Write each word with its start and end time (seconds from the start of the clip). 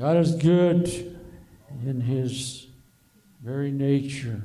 God 0.00 0.16
is 0.16 0.34
good 0.34 0.88
in 1.84 2.00
his 2.00 2.68
very 3.44 3.70
nature. 3.70 4.40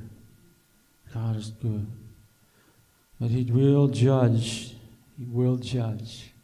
God 1.14 1.36
is 1.36 1.48
good. 1.48 1.86
But 3.18 3.30
he 3.30 3.50
will 3.50 3.88
judge. 3.88 4.74
He 5.18 5.24
will 5.24 5.56
judge 5.56 6.34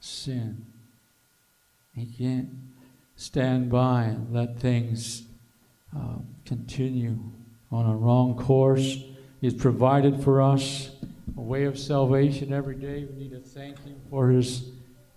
sin. 0.00 0.66
He 1.94 2.06
can't 2.06 2.48
stand 3.14 3.70
by 3.70 4.02
and 4.02 4.34
let 4.34 4.58
things 4.58 5.22
uh, 5.96 6.16
continue 6.44 7.20
on 7.70 7.88
a 7.88 7.96
wrong 7.96 8.36
course. 8.36 8.98
He's 9.40 9.54
provided 9.54 10.24
for 10.24 10.42
us 10.42 10.90
a 11.36 11.40
way 11.40 11.66
of 11.66 11.78
salvation 11.78 12.52
every 12.52 12.74
day. 12.74 13.04
We 13.04 13.14
need 13.16 13.30
to 13.30 13.38
thank 13.38 13.84
Him 13.84 14.00
for 14.10 14.30
His 14.30 14.70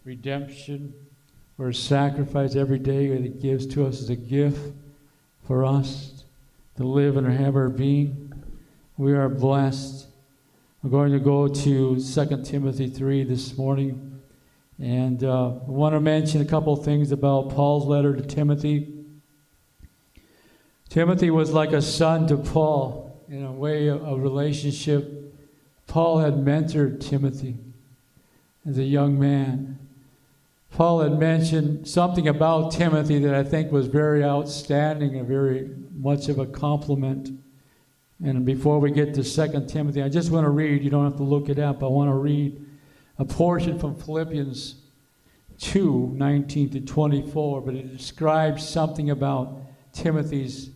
redemption, 0.04 0.94
for 1.60 1.68
His 1.68 1.78
sacrifice 1.78 2.56
every 2.56 2.80
day 2.80 3.10
that 3.10 3.22
He 3.22 3.28
gives 3.28 3.68
to 3.68 3.86
us 3.86 4.02
as 4.02 4.10
a 4.10 4.16
gift 4.16 4.74
for 5.46 5.66
us 5.66 6.24
to 6.78 6.86
live 6.86 7.18
and 7.18 7.28
have 7.28 7.58
our 7.58 7.68
being. 7.68 8.32
We 8.96 9.12
are 9.12 9.28
blessed. 9.28 10.08
We're 10.82 10.90
going 10.90 11.12
to 11.12 11.20
go 11.20 11.50
to 11.50 12.00
2 12.00 12.44
Timothy 12.46 12.88
3 12.88 13.26
this 13.26 13.58
morning. 13.58 14.22
And 14.82 15.22
uh, 15.22 15.48
I 15.48 15.70
want 15.70 15.96
to 15.96 16.00
mention 16.00 16.40
a 16.40 16.46
couple 16.46 16.72
of 16.72 16.86
things 16.86 17.12
about 17.12 17.50
Paul's 17.50 17.86
letter 17.86 18.16
to 18.16 18.22
Timothy. 18.22 18.94
Timothy 20.88 21.30
was 21.30 21.52
like 21.52 21.74
a 21.74 21.82
son 21.82 22.26
to 22.28 22.38
Paul 22.38 23.22
in 23.28 23.44
a 23.44 23.52
way, 23.52 23.90
a 23.90 23.98
relationship. 23.98 25.36
Paul 25.88 26.20
had 26.20 26.36
mentored 26.36 27.06
Timothy 27.06 27.58
as 28.66 28.78
a 28.78 28.84
young 28.86 29.20
man. 29.20 29.78
Paul 30.72 31.02
had 31.02 31.20
mentioned 31.20 31.88
something 31.88 32.28
about 32.28 32.72
Timothy 32.72 33.20
that 33.20 33.34
I 33.34 33.44
think 33.44 33.72
was 33.72 33.88
very 33.88 34.24
outstanding 34.24 35.18
and 35.18 35.28
very 35.28 35.72
much 35.94 36.30
of 36.30 36.40
a 36.40 36.46
compliment. 36.46 37.32
And 38.24 38.46
before 38.46 38.80
we 38.80 38.92
get 38.92 39.14
to 39.16 39.24
2 39.24 39.66
Timothy, 39.68 40.02
I 40.02 40.10
just 40.10 40.32
want 40.32 40.46
to 40.46 40.50
read, 40.50 40.84
you 40.84 40.90
don't 40.90 41.06
have 41.06 41.18
to 41.18 41.24
look 41.24 41.50
it 41.50 41.60
up, 41.60 41.84
I 41.84 41.88
want 41.88 42.10
to 42.10 42.16
read 42.16 42.66
a 43.18 43.26
portion 43.26 43.78
from 43.80 43.96
Philippians 43.96 44.76
2 45.60 46.14
19 46.16 46.70
to 46.70 46.82
24, 46.82 47.62
but 47.62 47.76
it 47.76 47.98
describes 47.98 48.68
something 48.68 49.10
about 49.10 49.58
Timothy's 49.92 50.72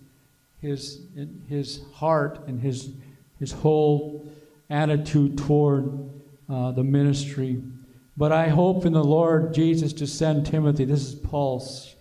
his, 0.64 1.02
his 1.50 1.82
heart 1.94 2.48
and 2.48 2.60
his, 2.60 2.92
his 3.38 3.52
whole 3.52 4.26
attitude 4.70 5.38
toward 5.38 6.10
uh, 6.50 6.72
the 6.72 6.84
ministry. 6.84 7.62
But 8.16 8.32
I 8.32 8.50
hope 8.50 8.86
in 8.86 8.94
the 8.94 9.04
Lord 9.04 9.54
Jesus 9.54 9.92
to 9.94 10.08
send 10.08 10.46
Timothy. 10.46 10.86
This 10.86 11.08
is 11.08 11.16
Paul's 11.16 11.96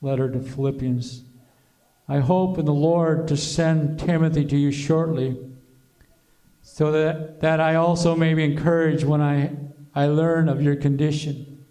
letter 0.00 0.30
to 0.30 0.40
Philippians. 0.40 1.22
I 2.08 2.18
hope 2.18 2.58
in 2.58 2.64
the 2.64 2.74
Lord 2.74 3.28
to 3.28 3.36
send 3.36 3.98
Timothy 4.00 4.44
to 4.44 4.56
you 4.56 4.72
shortly, 4.72 5.36
so 6.62 6.90
that, 6.92 7.40
that 7.40 7.60
I 7.60 7.76
also 7.76 8.16
may 8.16 8.34
be 8.34 8.44
encouraged 8.44 9.04
when 9.04 9.20
I, 9.20 9.52
I 9.94 10.06
learn 10.06 10.48
of 10.48 10.60
your 10.60 10.76
condition. 10.76 11.64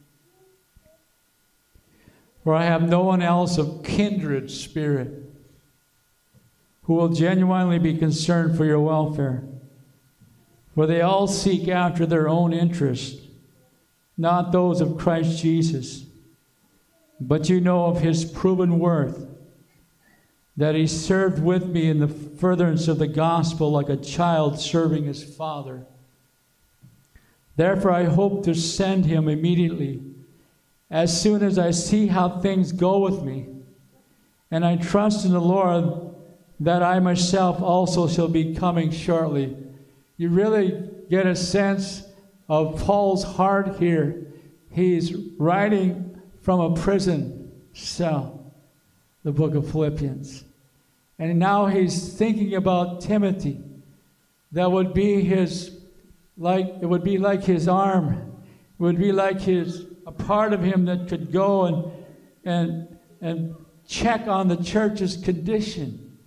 For 2.43 2.55
I 2.55 2.63
have 2.63 2.89
no 2.89 3.03
one 3.03 3.21
else 3.21 3.57
of 3.57 3.83
kindred 3.83 4.49
spirit 4.49 5.11
who 6.83 6.95
will 6.95 7.09
genuinely 7.09 7.77
be 7.77 7.97
concerned 7.97 8.57
for 8.57 8.65
your 8.65 8.79
welfare. 8.79 9.43
For 10.73 10.87
they 10.87 11.01
all 11.01 11.27
seek 11.27 11.67
after 11.67 12.05
their 12.05 12.27
own 12.27 12.53
interest, 12.53 13.19
not 14.21 14.51
those 14.51 14.81
of 14.81 14.99
Christ 14.99 15.41
Jesus. 15.41 16.05
But 17.19 17.49
you 17.49 17.59
know 17.59 17.85
of 17.85 18.01
his 18.01 18.23
proven 18.23 18.77
worth, 18.77 19.27
that 20.55 20.75
he 20.75 20.85
served 20.85 21.43
with 21.43 21.65
me 21.65 21.89
in 21.89 21.99
the 21.99 22.07
furtherance 22.07 22.87
of 22.87 22.99
the 22.99 23.07
gospel 23.07 23.71
like 23.71 23.89
a 23.89 23.97
child 23.97 24.59
serving 24.59 25.05
his 25.05 25.23
father. 25.23 25.85
Therefore, 27.55 27.91
I 27.91 28.03
hope 28.03 28.43
to 28.45 28.53
send 28.53 29.05
him 29.05 29.27
immediately, 29.27 30.03
as 30.91 31.19
soon 31.19 31.41
as 31.41 31.57
I 31.57 31.71
see 31.71 32.07
how 32.07 32.39
things 32.41 32.71
go 32.71 32.99
with 32.99 33.23
me. 33.23 33.47
And 34.51 34.63
I 34.63 34.75
trust 34.75 35.25
in 35.25 35.31
the 35.31 35.41
Lord 35.41 36.13
that 36.59 36.83
I 36.83 36.99
myself 36.99 37.59
also 37.61 38.07
shall 38.07 38.27
be 38.27 38.53
coming 38.53 38.91
shortly. 38.91 39.57
You 40.17 40.29
really 40.29 40.89
get 41.09 41.25
a 41.25 41.35
sense 41.35 42.03
of 42.51 42.81
Paul's 42.81 43.23
heart 43.23 43.77
here. 43.77 44.27
He's 44.71 45.15
writing 45.39 46.21
from 46.41 46.59
a 46.59 46.75
prison 46.75 47.49
cell, 47.71 48.53
the 49.23 49.31
book 49.31 49.55
of 49.55 49.71
Philippians. 49.71 50.43
And 51.17 51.39
now 51.39 51.67
he's 51.67 52.13
thinking 52.13 52.55
about 52.55 52.99
Timothy. 52.99 53.57
That 54.51 54.69
would 54.69 54.93
be 54.93 55.21
his, 55.21 55.79
like, 56.37 56.65
it 56.81 56.85
would 56.85 57.05
be 57.05 57.17
like 57.17 57.41
his 57.45 57.69
arm. 57.69 58.15
It 58.77 58.83
would 58.83 58.99
be 58.99 59.13
like 59.13 59.39
his, 59.39 59.85
a 60.05 60.11
part 60.11 60.51
of 60.51 60.61
him 60.61 60.83
that 60.85 61.07
could 61.07 61.31
go 61.31 61.63
and, 61.67 61.91
and, 62.43 62.97
and 63.21 63.55
check 63.87 64.27
on 64.27 64.49
the 64.49 64.57
church's 64.57 65.15
condition 65.15 66.17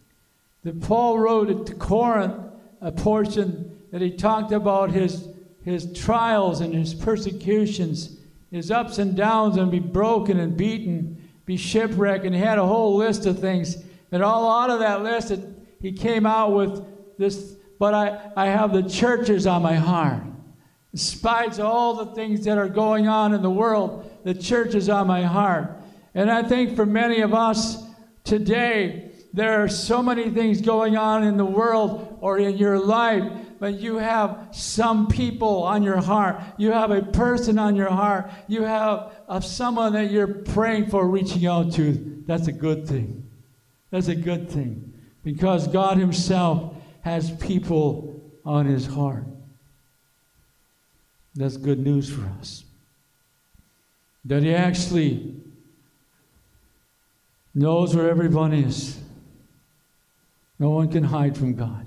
that 0.63 0.81
Paul 0.81 1.19
wrote 1.19 1.67
to 1.67 1.75
Corinth, 1.75 2.41
a 2.81 2.93
portion 2.93 3.79
that 3.93 4.01
he 4.01 4.11
talked 4.11 4.53
about 4.53 4.91
his, 4.91 5.29
his 5.65 5.93
trials 5.93 6.61
and 6.61 6.75
his 6.75 6.95
persecutions, 6.95 8.19
his 8.51 8.71
ups 8.71 8.99
and 8.99 9.17
downs, 9.17 9.57
and 9.57 9.71
be 9.71 9.81
broken 9.81 10.39
and 10.39 10.57
beaten, 10.57 11.29
be 11.47 11.57
shipwrecked, 11.57 12.25
and 12.25 12.35
he 12.35 12.41
had 12.41 12.59
a 12.59 12.67
whole 12.67 12.97
list 12.97 13.27
of 13.27 13.39
things. 13.39 13.77
And 14.13 14.23
all 14.23 14.63
out 14.63 14.71
of 14.71 14.81
that 14.81 15.03
list, 15.03 15.31
it, 15.31 15.41
he 15.81 15.93
came 15.93 16.27
out 16.27 16.53
with 16.53 16.85
this, 17.19 17.57
but 17.79 17.95
I, 17.95 18.31
I 18.37 18.47
have 18.47 18.73
the 18.73 18.83
churches 18.83 19.47
on 19.47 19.63
my 19.63 19.75
heart. 19.75 20.23
Despite 20.93 21.59
all 21.59 21.95
the 21.95 22.15
things 22.15 22.45
that 22.45 22.57
are 22.57 22.69
going 22.69 23.09
on 23.09 23.35
in 23.35 23.43
the 23.43 23.51
world, 23.51 24.09
the 24.23 24.35
church 24.35 24.75
is 24.75 24.89
on 24.89 25.07
my 25.07 25.23
heart. 25.23 25.81
And 26.15 26.31
I 26.31 26.43
think 26.43 26.77
for 26.77 26.87
many 26.87 27.21
of 27.21 27.35
us 27.35 27.83
today, 28.23 29.11
there 29.33 29.65
are 29.65 29.69
so 29.69 30.03
many 30.03 30.31
things 30.31 30.61
going 30.61 30.97
on 30.97 31.25
in 31.25 31.37
the 31.37 31.45
world 31.45 32.19
or 32.21 32.39
in 32.39 32.57
your 32.57 32.79
life, 32.79 33.25
but 33.65 33.81
you 33.81 33.97
have 33.97 34.49
some 34.51 35.07
people 35.07 35.63
on 35.63 35.83
your 35.83 35.97
heart. 35.97 36.39
You 36.59 36.73
have 36.73 36.91
a 36.91 37.01
person 37.01 37.59
on 37.59 37.77
your 37.77 37.89
heart. 37.89 38.31
You 38.47 38.65
have 38.65 39.15
uh, 39.27 39.41
someone 39.41 39.95
that 39.95 40.11
you're 40.11 40.27
praying 40.27 40.91
for, 40.91 41.09
reaching 41.09 41.47
out 41.47 41.73
to. 41.77 42.23
That's 42.27 42.47
a 42.47 42.53
good 42.53 42.87
thing. 42.87 43.27
That's 43.91 44.09
a 44.09 44.15
good 44.15 44.51
thing 44.51 44.93
because 45.25 45.67
God 45.67 45.97
Himself 45.97 46.75
has 47.01 47.31
people 47.39 48.21
on 48.45 48.67
His 48.67 48.85
heart. 48.85 49.25
That's 51.35 51.57
good 51.57 51.79
news 51.79 52.13
for 52.13 52.27
us. 52.39 52.65
That 54.27 54.43
He 54.43 54.55
actually 54.55 55.41
knows 57.55 57.97
where 57.97 58.11
everyone 58.11 58.53
is. 58.53 59.01
No 60.59 60.69
one 60.69 60.91
can 60.91 61.05
hide 61.05 61.39
from 61.39 61.55
God. 61.55 61.87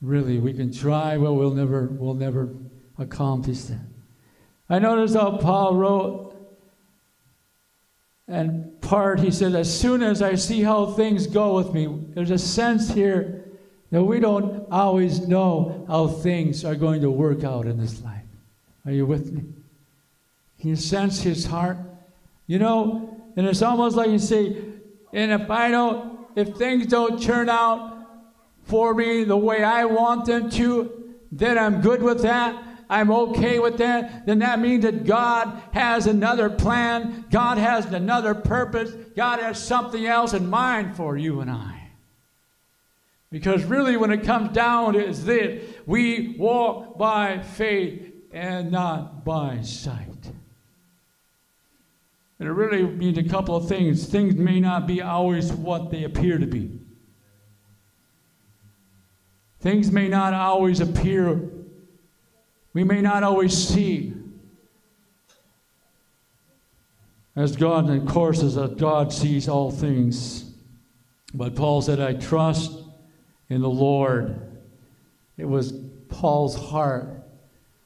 Really, 0.00 0.38
we 0.38 0.52
can 0.52 0.72
try, 0.72 1.16
but 1.16 1.32
we'll 1.32 1.54
never, 1.54 1.86
we'll 1.86 2.14
never 2.14 2.54
accomplish 2.98 3.62
that. 3.62 3.80
I 4.70 4.78
noticed 4.78 5.14
how 5.14 5.38
Paul 5.38 5.74
wrote, 5.74 6.34
and 8.28 8.80
part 8.80 9.20
he 9.20 9.30
said, 9.30 9.54
as 9.54 9.80
soon 9.80 10.02
as 10.02 10.22
I 10.22 10.34
see 10.34 10.62
how 10.62 10.86
things 10.86 11.26
go 11.26 11.56
with 11.56 11.72
me, 11.72 11.88
there's 12.14 12.30
a 12.30 12.38
sense 12.38 12.92
here 12.92 13.44
that 13.90 14.04
we 14.04 14.20
don't 14.20 14.66
always 14.70 15.26
know 15.26 15.84
how 15.88 16.06
things 16.06 16.64
are 16.64 16.74
going 16.74 17.00
to 17.00 17.10
work 17.10 17.42
out 17.42 17.66
in 17.66 17.78
this 17.78 18.02
life. 18.02 18.22
Are 18.84 18.92
you 18.92 19.06
with 19.06 19.32
me? 19.32 19.44
He 20.58 20.70
you 20.70 20.76
sense 20.76 21.22
his 21.22 21.46
heart? 21.46 21.78
You 22.46 22.58
know, 22.58 23.16
and 23.36 23.46
it's 23.46 23.62
almost 23.62 23.96
like 23.96 24.10
you 24.10 24.18
say, 24.18 24.56
and 25.12 25.32
if 25.32 25.50
I 25.50 25.70
don't 25.70 26.18
if 26.36 26.56
things 26.56 26.86
don't 26.86 27.20
turn 27.20 27.48
out 27.48 27.97
for 28.68 28.94
me 28.94 29.24
the 29.24 29.36
way 29.36 29.64
I 29.64 29.86
want 29.86 30.26
them 30.26 30.50
to, 30.50 31.14
then 31.32 31.58
I'm 31.58 31.80
good 31.80 32.02
with 32.02 32.22
that. 32.22 32.64
I'm 32.90 33.10
okay 33.10 33.58
with 33.58 33.78
that, 33.78 34.24
then 34.24 34.38
that 34.38 34.60
means 34.60 34.82
that 34.84 35.04
God 35.04 35.60
has 35.72 36.06
another 36.06 36.48
plan. 36.48 37.26
God 37.30 37.58
has 37.58 37.84
another 37.86 38.34
purpose. 38.34 38.92
God 39.14 39.40
has 39.40 39.62
something 39.62 40.06
else 40.06 40.32
in 40.32 40.48
mind 40.48 40.96
for 40.96 41.16
you 41.16 41.40
and 41.40 41.50
I. 41.50 41.90
Because 43.30 43.62
really, 43.64 43.98
when 43.98 44.10
it 44.10 44.24
comes 44.24 44.54
down 44.54 44.94
to 44.94 45.12
this, 45.12 45.74
we 45.84 46.34
walk 46.38 46.96
by 46.96 47.40
faith 47.40 48.10
and 48.32 48.70
not 48.70 49.22
by 49.22 49.60
sight. 49.60 50.32
And 52.38 52.48
it 52.48 52.52
really 52.52 52.84
means 52.84 53.18
a 53.18 53.24
couple 53.24 53.54
of 53.54 53.68
things. 53.68 54.06
Things 54.06 54.34
may 54.34 54.60
not 54.60 54.86
be 54.86 55.02
always 55.02 55.52
what 55.52 55.90
they 55.90 56.04
appear 56.04 56.38
to 56.38 56.46
be. 56.46 56.78
Things 59.60 59.90
may 59.90 60.08
not 60.08 60.34
always 60.34 60.80
appear, 60.80 61.40
we 62.74 62.84
may 62.84 63.00
not 63.00 63.22
always 63.22 63.56
see. 63.56 64.14
As 67.34 67.56
God, 67.56 67.88
of 67.88 68.06
course, 68.06 68.42
as 68.42 68.56
God 68.74 69.12
sees 69.12 69.48
all 69.48 69.70
things. 69.70 70.52
But 71.34 71.54
Paul 71.54 71.82
said, 71.82 72.00
I 72.00 72.14
trust 72.14 72.72
in 73.48 73.60
the 73.60 73.68
Lord. 73.68 74.40
It 75.36 75.44
was 75.44 75.72
Paul's 76.08 76.56
heart 76.56 77.08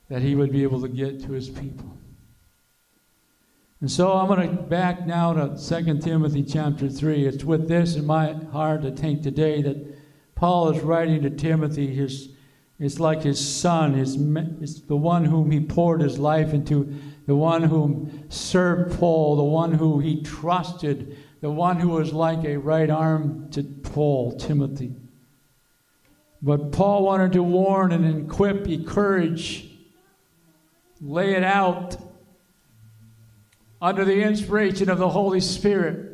that 0.09 0.23
he 0.23 0.35
would 0.35 0.53
be 0.53 0.63
able 0.63 0.81
to 0.81 0.89
get 0.89 1.23
to 1.25 1.33
his 1.33 1.49
people. 1.49 1.99
And 3.81 3.91
so 3.91 4.13
I'm 4.13 4.29
going 4.29 4.57
to 4.57 4.63
back 4.63 5.07
now 5.07 5.33
to 5.33 5.83
2 5.83 5.99
Timothy 5.99 6.45
chapter 6.45 6.89
3. 6.89 7.27
It's 7.27 7.45
with 7.45 7.69
this 7.69 7.97
in 7.97 8.07
my 8.07 8.35
heart 8.53 8.83
to 8.83 8.93
think 8.93 9.23
today 9.23 9.61
that 9.63 9.92
Paul 10.43 10.71
is 10.71 10.83
writing 10.83 11.23
to 11.23 11.31
Timothy, 11.31 11.87
his, 11.87 12.31
it's 12.81 12.99
like 12.99 13.23
his 13.23 13.39
son, 13.39 13.95
his, 13.95 14.17
it's 14.61 14.81
the 14.81 14.97
one 14.97 15.25
whom 15.25 15.53
he 15.53 15.61
poured 15.61 16.01
his 16.01 16.19
life 16.19 16.53
into, 16.53 16.97
the 17.29 17.37
one 17.37 17.63
whom 17.63 18.25
served 18.29 18.99
Paul, 18.99 19.37
the 19.37 19.45
one 19.45 19.71
who 19.71 20.01
he 20.01 20.21
trusted, 20.21 21.17
the 21.43 21.51
one 21.53 21.79
who 21.79 21.91
was 21.91 22.13
like 22.13 22.45
a 22.45 22.57
right 22.57 22.91
arm 22.91 23.51
to 23.53 23.63
Paul, 23.63 24.37
Timothy. 24.37 24.97
But 26.43 26.73
Paul 26.73 27.05
wanted 27.05 27.35
to 27.35 27.43
warn 27.45 27.93
and 27.93 28.29
equip, 28.29 28.67
encourage, 28.67 29.71
lay 31.01 31.35
it 31.35 31.45
out 31.45 31.97
under 33.81 34.05
the 34.05 34.23
inspiration 34.23 34.91
of 34.91 34.99
the 34.99 35.11
Holy 35.11 35.39
Spirit. 35.39 36.12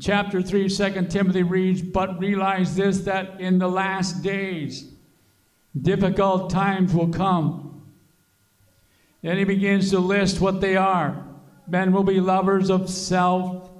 Chapter 0.00 0.42
3, 0.42 0.68
2 0.68 1.06
Timothy 1.06 1.42
reads, 1.44 1.82
But 1.82 2.18
realize 2.18 2.74
this, 2.74 3.00
that 3.00 3.40
in 3.40 3.58
the 3.58 3.68
last 3.68 4.22
days, 4.22 4.90
difficult 5.80 6.50
times 6.50 6.92
will 6.92 7.08
come. 7.08 7.82
Then 9.22 9.38
he 9.38 9.44
begins 9.44 9.90
to 9.90 10.00
list 10.00 10.40
what 10.40 10.60
they 10.60 10.76
are. 10.76 11.24
Men 11.68 11.92
will 11.92 12.02
be 12.02 12.20
lovers 12.20 12.70
of 12.70 12.90
self, 12.90 13.70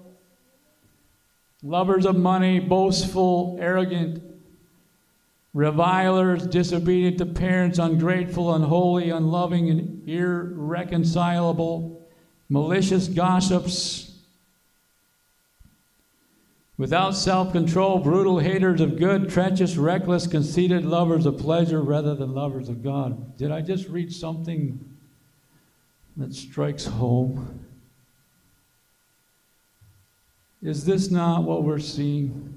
lovers 1.63 2.07
of 2.07 2.17
money, 2.17 2.61
boastful, 2.61 3.59
arrogant, 3.61 4.23
revilers, 5.55 6.47
disobedient 6.47 7.19
to 7.19 7.27
parents, 7.27 7.79
ungrateful, 7.79 8.55
unholy, 8.55 9.11
unloving, 9.11 9.71
and 9.71 10.09
irreconcilable, 10.09 12.07
malicious 12.49 13.09
gossips, 13.09 14.08
without 16.79 17.11
self 17.11 17.53
control, 17.53 17.99
brutal 17.99 18.39
haters 18.39 18.81
of 18.81 18.97
good, 18.97 19.29
treacherous, 19.29 19.77
reckless, 19.77 20.27
conceited, 20.27 20.85
lovers 20.85 21.27
of 21.27 21.37
pleasure 21.37 21.83
rather 21.83 22.15
than 22.15 22.33
lovers 22.33 22.69
of 22.69 22.83
God. 22.83 23.37
Did 23.37 23.51
I 23.51 23.61
just 23.61 23.89
read 23.89 24.13
something 24.13 24.79
that 26.17 26.33
strikes 26.33 26.87
home? 26.87 27.65
Is 30.63 30.85
this 30.85 31.11
not 31.11 31.45
what 31.45 31.65
we're 31.65 31.79
seeing 31.79 32.57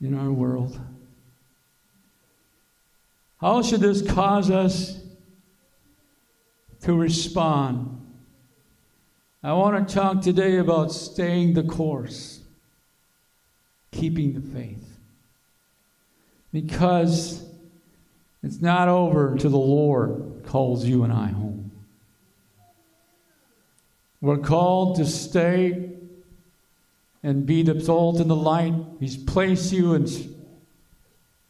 in 0.00 0.14
our 0.14 0.30
world? 0.30 0.78
How 3.40 3.60
should 3.60 3.80
this 3.80 4.00
cause 4.00 4.50
us 4.50 5.02
to 6.82 6.94
respond? 6.94 7.93
I 9.44 9.52
want 9.52 9.86
to 9.86 9.94
talk 9.94 10.22
today 10.22 10.56
about 10.56 10.90
staying 10.90 11.52
the 11.52 11.64
course, 11.64 12.40
keeping 13.90 14.32
the 14.32 14.40
faith. 14.40 14.82
Because 16.50 17.44
it's 18.42 18.62
not 18.62 18.88
over 18.88 19.32
until 19.32 19.50
the 19.50 19.58
Lord 19.58 20.44
calls 20.46 20.86
you 20.86 21.04
and 21.04 21.12
I 21.12 21.26
home. 21.26 21.72
We're 24.22 24.38
called 24.38 24.96
to 24.96 25.04
stay 25.04 25.90
and 27.22 27.44
be 27.44 27.62
the 27.62 27.78
salt 27.80 28.20
and 28.20 28.30
the 28.30 28.36
light. 28.36 28.72
He's 28.98 29.18
placed 29.18 29.74
you 29.74 29.92
in, 29.92 30.06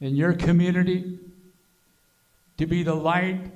in 0.00 0.16
your 0.16 0.32
community 0.32 1.20
to 2.56 2.66
be 2.66 2.82
the 2.82 2.96
light, 2.96 3.52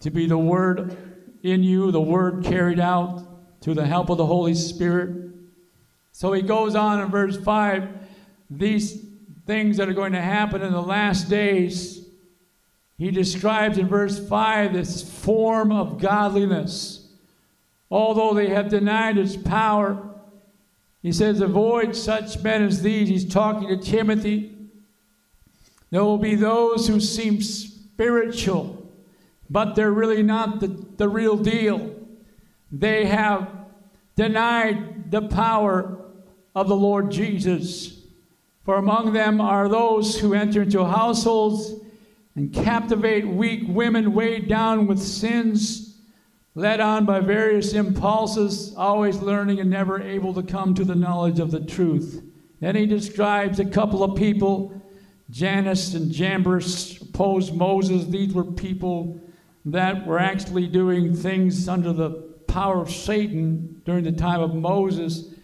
to 0.00 0.10
be 0.10 0.26
the 0.26 0.38
Word 0.38 0.96
in 1.42 1.62
you, 1.62 1.90
the 1.90 2.00
Word 2.00 2.44
carried 2.44 2.80
out 2.80 3.26
through 3.62 3.74
the 3.74 3.86
help 3.86 4.10
of 4.10 4.18
the 4.18 4.26
Holy 4.26 4.54
Spirit. 4.54 5.30
So 6.10 6.32
he 6.32 6.42
goes 6.42 6.74
on 6.74 7.00
in 7.00 7.08
verse 7.08 7.36
5 7.36 7.88
these 8.50 9.06
things 9.46 9.78
that 9.78 9.88
are 9.88 9.94
going 9.94 10.12
to 10.12 10.20
happen 10.20 10.62
in 10.62 10.72
the 10.72 10.82
last 10.82 11.30
days. 11.30 12.06
He 12.98 13.10
describes 13.10 13.78
in 13.78 13.88
verse 13.88 14.28
5 14.28 14.74
this 14.74 15.02
form 15.02 15.72
of 15.72 16.00
godliness. 16.00 17.08
Although 17.90 18.34
they 18.34 18.48
have 18.48 18.68
denied 18.68 19.18
its 19.18 19.36
power, 19.36 20.10
he 21.02 21.12
says, 21.12 21.40
Avoid 21.40 21.96
such 21.96 22.40
men 22.42 22.62
as 22.62 22.82
these. 22.82 23.08
He's 23.08 23.28
talking 23.28 23.68
to 23.68 23.76
Timothy. 23.76 24.54
There 25.90 26.04
will 26.04 26.18
be 26.18 26.36
those 26.36 26.88
who 26.88 27.00
seem 27.00 27.42
spiritual, 27.42 28.90
but 29.50 29.74
they're 29.74 29.92
really 29.92 30.22
not 30.22 30.60
the, 30.60 30.68
the 30.96 31.08
real 31.08 31.36
deal. 31.36 31.91
They 32.72 33.04
have 33.04 33.48
denied 34.16 35.10
the 35.10 35.28
power 35.28 35.98
of 36.54 36.68
the 36.68 36.76
Lord 36.76 37.10
Jesus. 37.10 38.00
For 38.64 38.76
among 38.76 39.12
them 39.12 39.40
are 39.40 39.68
those 39.68 40.18
who 40.18 40.32
enter 40.32 40.62
into 40.62 40.84
households 40.84 41.74
and 42.34 42.52
captivate 42.52 43.26
weak 43.26 43.64
women 43.68 44.14
weighed 44.14 44.48
down 44.48 44.86
with 44.86 45.00
sins, 45.00 45.98
led 46.54 46.80
on 46.80 47.04
by 47.04 47.20
various 47.20 47.74
impulses, 47.74 48.74
always 48.74 49.20
learning 49.20 49.60
and 49.60 49.68
never 49.68 50.00
able 50.00 50.32
to 50.34 50.42
come 50.42 50.74
to 50.74 50.84
the 50.84 50.94
knowledge 50.94 51.40
of 51.40 51.50
the 51.50 51.60
truth. 51.60 52.22
Then 52.60 52.76
he 52.76 52.86
describes 52.86 53.58
a 53.58 53.64
couple 53.64 54.02
of 54.02 54.16
people 54.16 54.80
Jannes 55.30 55.94
and 55.94 56.12
Jambres 56.12 57.00
opposed 57.00 57.54
Moses. 57.54 58.06
These 58.06 58.34
were 58.34 58.44
people 58.44 59.20
that 59.64 60.06
were 60.06 60.18
actually 60.18 60.66
doing 60.66 61.14
things 61.14 61.68
under 61.68 61.92
the 61.92 62.31
power 62.52 62.80
of 62.80 62.90
Satan 62.90 63.80
during 63.84 64.04
the 64.04 64.12
time 64.12 64.40
of 64.40 64.54
Moses, 64.54 65.34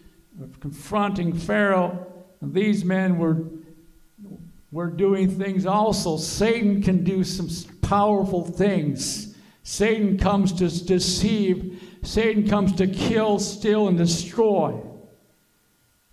confronting 0.59 1.33
Pharaoh. 1.33 2.07
And 2.41 2.53
these 2.53 2.85
men 2.85 3.17
were, 3.17 3.45
were 4.71 4.89
doing 4.89 5.29
things 5.29 5.65
also. 5.65 6.17
Satan 6.17 6.81
can 6.81 7.03
do 7.03 7.23
some 7.23 7.49
powerful 7.81 8.45
things. 8.45 9.35
Satan 9.63 10.17
comes 10.17 10.53
to 10.53 10.85
deceive, 10.85 11.81
Satan 12.01 12.47
comes 12.47 12.73
to 12.73 12.87
kill, 12.87 13.39
steal, 13.39 13.87
and 13.87 13.97
destroy. 13.97 14.81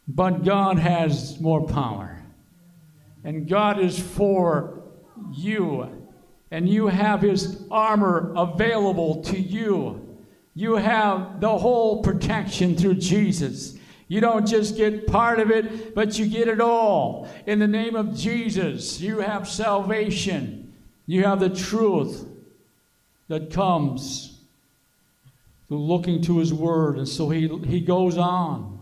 But 0.09 0.45
God 0.45 0.79
has 0.79 1.41
more 1.41 1.67
power 1.67 2.17
and 3.27 3.49
God 3.49 3.81
is 3.81 3.99
for 3.99 4.85
you, 5.33 6.07
and 6.53 6.69
you 6.69 6.87
have 6.87 7.23
His 7.23 7.65
armor 7.73 8.33
available 8.37 9.21
to 9.25 9.39
you. 9.39 10.06
You 10.57 10.77
have 10.77 11.41
the 11.41 11.59
whole 11.59 12.03
protection 12.03 12.77
through 12.77 12.95
Jesus. 12.95 13.77
You 14.09 14.23
don't 14.23 14.47
just 14.47 14.77
get 14.77 15.07
part 15.07 15.39
of 15.39 15.51
it, 15.51 15.95
but 15.95 16.19
you 16.19 16.27
get 16.27 16.49
it 16.49 16.63
all. 16.63 17.29
In 17.47 17.59
the 17.59 17.67
name 17.69 17.95
of 17.95 18.17
Jesus, 18.17 18.99
you 18.99 19.19
have 19.19 19.47
salvation. 19.47 20.73
You 21.05 21.25
have 21.25 21.41
the 21.41 21.51
truth 21.51 22.27
that 23.29 23.53
comes 23.53 24.41
through 25.69 25.85
looking 25.85 26.23
to 26.23 26.39
His 26.39 26.55
Word. 26.55 26.97
And 26.97 27.07
so 27.07 27.29
He, 27.29 27.49
he 27.67 27.81
goes 27.81 28.17
on 28.17 28.77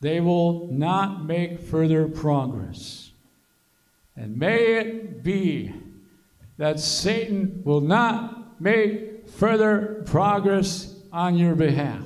they 0.00 0.20
will 0.20 0.66
not 0.66 1.24
make 1.24 1.60
further 1.60 2.08
progress. 2.08 3.12
And 4.16 4.36
may 4.36 4.80
it 4.80 5.22
be 5.22 5.72
that 6.58 6.80
Satan 6.80 7.62
will 7.64 7.80
not 7.80 8.60
make 8.60 9.11
further 9.36 10.02
progress 10.06 10.94
on 11.12 11.36
your 11.36 11.54
behalf. 11.54 12.02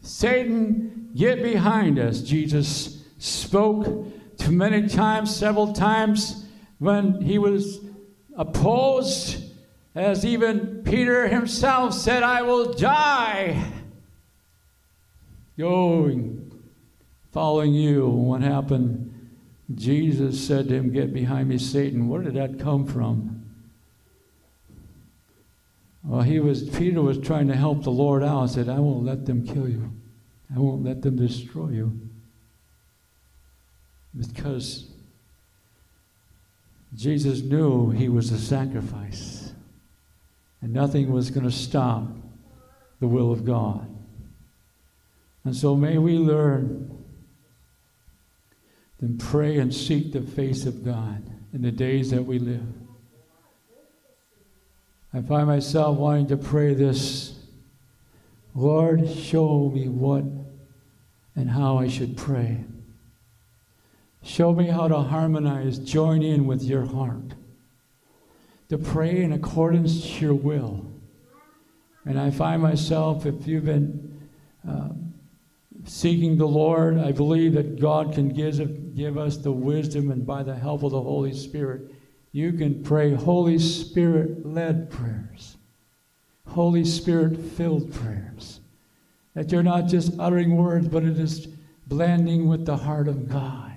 Satan, 0.00 1.10
get 1.14 1.42
behind 1.42 1.98
us, 1.98 2.20
Jesus 2.20 3.04
spoke 3.18 3.86
to 4.38 4.50
many 4.50 4.88
times, 4.88 5.34
several 5.34 5.72
times, 5.72 6.46
when 6.78 7.20
he 7.20 7.38
was 7.38 7.80
opposed, 8.36 9.44
as 9.94 10.24
even 10.24 10.82
Peter 10.84 11.28
himself 11.28 11.94
said, 11.94 12.22
I 12.22 12.42
will 12.42 12.72
die. 12.72 13.70
Going 15.58 16.42
following 17.32 17.72
you. 17.72 18.06
What 18.06 18.42
happened? 18.42 19.08
Jesus 19.74 20.46
said 20.46 20.68
to 20.68 20.74
him, 20.74 20.92
Get 20.92 21.12
behind 21.12 21.48
me, 21.48 21.58
Satan. 21.58 22.08
Where 22.08 22.22
did 22.22 22.34
that 22.34 22.58
come 22.58 22.86
from? 22.86 23.41
Well, 26.04 26.22
he 26.22 26.40
was 26.40 26.68
Peter 26.68 27.00
was 27.00 27.18
trying 27.18 27.48
to 27.48 27.56
help 27.56 27.84
the 27.84 27.90
Lord 27.90 28.22
out. 28.22 28.42
And 28.42 28.50
said, 28.50 28.68
I 28.68 28.78
won't 28.78 29.04
let 29.04 29.26
them 29.26 29.46
kill 29.46 29.68
you. 29.68 29.92
I 30.54 30.58
won't 30.58 30.84
let 30.84 31.02
them 31.02 31.16
destroy 31.16 31.68
you. 31.68 32.00
Because 34.16 34.90
Jesus 36.94 37.40
knew 37.40 37.90
he 37.90 38.08
was 38.08 38.30
a 38.32 38.38
sacrifice. 38.38 39.52
And 40.60 40.72
nothing 40.72 41.10
was 41.10 41.30
going 41.30 41.46
to 41.46 41.52
stop 41.52 42.08
the 43.00 43.08
will 43.08 43.32
of 43.32 43.44
God. 43.44 43.88
And 45.44 45.56
so 45.56 45.74
may 45.74 45.98
we 45.98 46.18
learn 46.18 47.04
to 49.00 49.16
pray 49.18 49.58
and 49.58 49.74
seek 49.74 50.12
the 50.12 50.20
face 50.20 50.66
of 50.66 50.84
God 50.84 51.28
in 51.52 51.62
the 51.62 51.72
days 51.72 52.10
that 52.10 52.22
we 52.22 52.38
live. 52.38 52.62
I 55.14 55.20
find 55.20 55.46
myself 55.46 55.98
wanting 55.98 56.28
to 56.28 56.36
pray 56.36 56.74
this 56.74 57.38
Lord, 58.54 59.08
show 59.08 59.70
me 59.70 59.88
what 59.88 60.24
and 61.34 61.50
how 61.50 61.78
I 61.78 61.88
should 61.88 62.16
pray. 62.16 62.64
Show 64.22 64.52
me 64.52 64.66
how 64.66 64.88
to 64.88 64.98
harmonize, 64.98 65.78
join 65.78 66.22
in 66.22 66.46
with 66.46 66.62
your 66.62 66.84
heart, 66.84 67.34
to 68.68 68.78
pray 68.78 69.22
in 69.22 69.32
accordance 69.32 70.02
to 70.02 70.20
your 70.20 70.34
will. 70.34 70.86
And 72.04 72.18
I 72.18 72.30
find 72.30 72.62
myself, 72.62 73.26
if 73.26 73.46
you've 73.46 73.64
been 73.64 74.28
uh, 74.68 74.90
seeking 75.84 76.36
the 76.36 76.46
Lord, 76.46 76.98
I 76.98 77.12
believe 77.12 77.54
that 77.54 77.80
God 77.80 78.12
can 78.12 78.28
give, 78.28 78.94
give 78.94 79.18
us 79.18 79.38
the 79.38 79.52
wisdom, 79.52 80.10
and 80.10 80.26
by 80.26 80.42
the 80.42 80.54
help 80.54 80.82
of 80.82 80.92
the 80.92 81.00
Holy 81.00 81.34
Spirit, 81.34 81.90
you 82.32 82.52
can 82.54 82.82
pray 82.82 83.14
Holy 83.14 83.58
Spirit 83.58 84.44
led 84.44 84.90
prayers, 84.90 85.56
Holy 86.46 86.84
Spirit 86.84 87.38
filled 87.38 87.92
prayers. 87.92 88.60
That 89.34 89.50
you're 89.50 89.62
not 89.62 89.86
just 89.86 90.18
uttering 90.18 90.56
words, 90.56 90.88
but 90.88 91.04
it 91.04 91.18
is 91.18 91.46
blending 91.86 92.48
with 92.48 92.66
the 92.66 92.76
heart 92.76 93.08
of 93.08 93.28
God. 93.28 93.72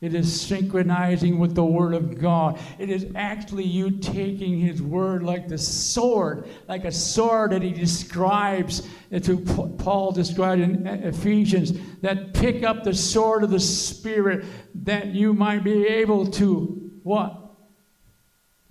It 0.00 0.14
is 0.14 0.40
synchronizing 0.40 1.40
with 1.40 1.56
the 1.56 1.64
Word 1.64 1.92
of 1.92 2.20
God. 2.20 2.60
It 2.78 2.88
is 2.88 3.06
actually 3.16 3.64
you 3.64 3.90
taking 3.98 4.58
His 4.58 4.80
Word 4.80 5.24
like 5.24 5.48
the 5.48 5.58
sword, 5.58 6.48
like 6.68 6.84
a 6.84 6.92
sword 6.92 7.50
that 7.50 7.62
He 7.62 7.72
describes, 7.72 8.88
to 9.22 9.38
Paul 9.78 10.12
described 10.12 10.62
in 10.62 10.86
Ephesians, 10.86 11.72
that 12.00 12.32
pick 12.32 12.62
up 12.62 12.84
the 12.84 12.94
sword 12.94 13.42
of 13.42 13.50
the 13.50 13.58
Spirit 13.58 14.44
that 14.84 15.06
you 15.06 15.34
might 15.34 15.64
be 15.64 15.84
able 15.86 16.26
to 16.32 16.92
what? 17.02 17.37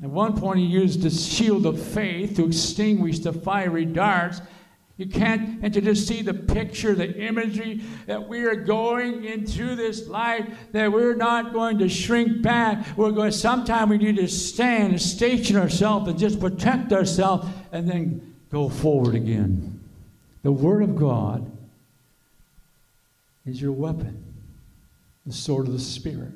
At 0.01 0.09
one 0.09 0.39
point, 0.39 0.59
he 0.59 0.65
used 0.65 1.01
the 1.01 1.09
shield 1.09 1.65
of 1.65 1.81
faith 1.81 2.35
to 2.35 2.45
extinguish 2.45 3.19
the 3.19 3.33
fiery 3.33 3.85
darts. 3.85 4.41
You 4.97 5.07
can't, 5.07 5.63
and 5.63 5.73
to 5.73 5.81
just 5.81 6.07
see 6.07 6.23
the 6.23 6.33
picture, 6.33 6.95
the 6.95 7.15
imagery 7.15 7.81
that 8.07 8.27
we 8.27 8.43
are 8.45 8.55
going 8.55 9.25
into 9.25 9.75
this 9.75 10.07
life, 10.07 10.47
that 10.71 10.91
we're 10.91 11.15
not 11.15 11.53
going 11.53 11.77
to 11.79 11.89
shrink 11.89 12.41
back. 12.41 12.85
We're 12.97 13.11
going, 13.11 13.31
sometime 13.31 13.89
we 13.89 13.97
need 13.97 14.17
to 14.17 14.27
stand 14.27 14.93
and 14.93 15.01
station 15.01 15.55
ourselves 15.55 16.07
and 16.07 16.17
just 16.17 16.39
protect 16.39 16.93
ourselves 16.93 17.47
and 17.71 17.87
then 17.87 18.35
go 18.51 18.69
forward 18.69 19.13
again. 19.13 19.79
The 20.43 20.51
Word 20.51 20.81
of 20.81 20.95
God 20.95 21.51
is 23.45 23.61
your 23.61 23.71
weapon, 23.71 24.23
the 25.25 25.33
sword 25.33 25.67
of 25.67 25.73
the 25.73 25.79
Spirit. 25.79 26.33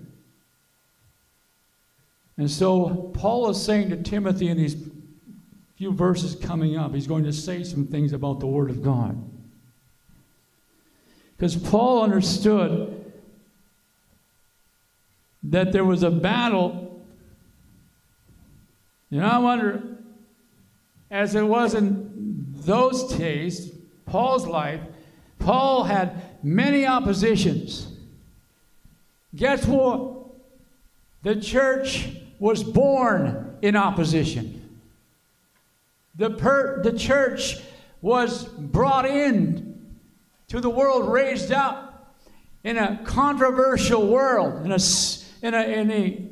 And 2.38 2.50
so 2.50 3.11
Paul 3.13 3.50
is 3.50 3.63
saying 3.63 3.89
to 3.89 3.97
Timothy 3.97 4.47
in 4.47 4.57
these 4.57 4.75
few 5.75 5.91
verses 5.91 6.35
coming 6.35 6.77
up, 6.77 6.93
he's 6.93 7.07
going 7.07 7.23
to 7.23 7.33
say 7.33 7.63
some 7.63 7.88
things 7.88 8.13
about 8.13 8.39
the 8.39 8.47
Word 8.47 8.69
of 8.69 8.83
God. 8.83 9.17
Because 11.35 11.55
Paul 11.55 12.03
understood 12.03 13.11
that 15.43 15.71
there 15.71 15.83
was 15.83 16.03
a 16.03 16.11
battle. 16.11 17.03
You 19.09 19.21
know, 19.21 19.27
I 19.27 19.39
wonder, 19.39 19.81
as 21.09 21.33
it 21.33 21.41
was 21.41 21.73
in 21.73 22.45
those 22.57 23.11
days, 23.15 23.71
Paul's 24.05 24.45
life, 24.45 24.81
Paul 25.39 25.83
had 25.83 26.21
many 26.43 26.85
oppositions. 26.85 27.88
Guess 29.35 29.65
what? 29.65 30.27
The 31.23 31.35
church 31.35 32.09
was 32.41 32.63
born 32.63 33.55
in 33.62 33.75
opposition. 33.75 34.79
The, 36.15 36.31
per, 36.31 36.81
the 36.81 36.98
church 36.98 37.57
was 38.01 38.45
brought 38.45 39.05
in 39.05 39.95
to 40.48 40.60
the 40.60 40.69
world, 40.69 41.13
raised 41.13 41.51
up 41.51 42.17
in 42.63 42.77
a 42.77 43.00
controversial 43.03 44.07
world, 44.07 44.65
in 44.65 44.71
a, 44.71 44.79
in 45.43 45.53
a, 45.53 45.81
in 45.81 45.91
a 45.91 46.29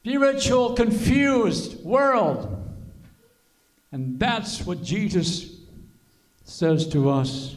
spiritual, 0.00 0.72
confused 0.72 1.84
world. 1.84 2.56
And 3.92 4.18
that's 4.18 4.64
what 4.64 4.82
Jesus 4.82 5.54
says 6.44 6.88
to 6.88 7.10
us 7.10 7.56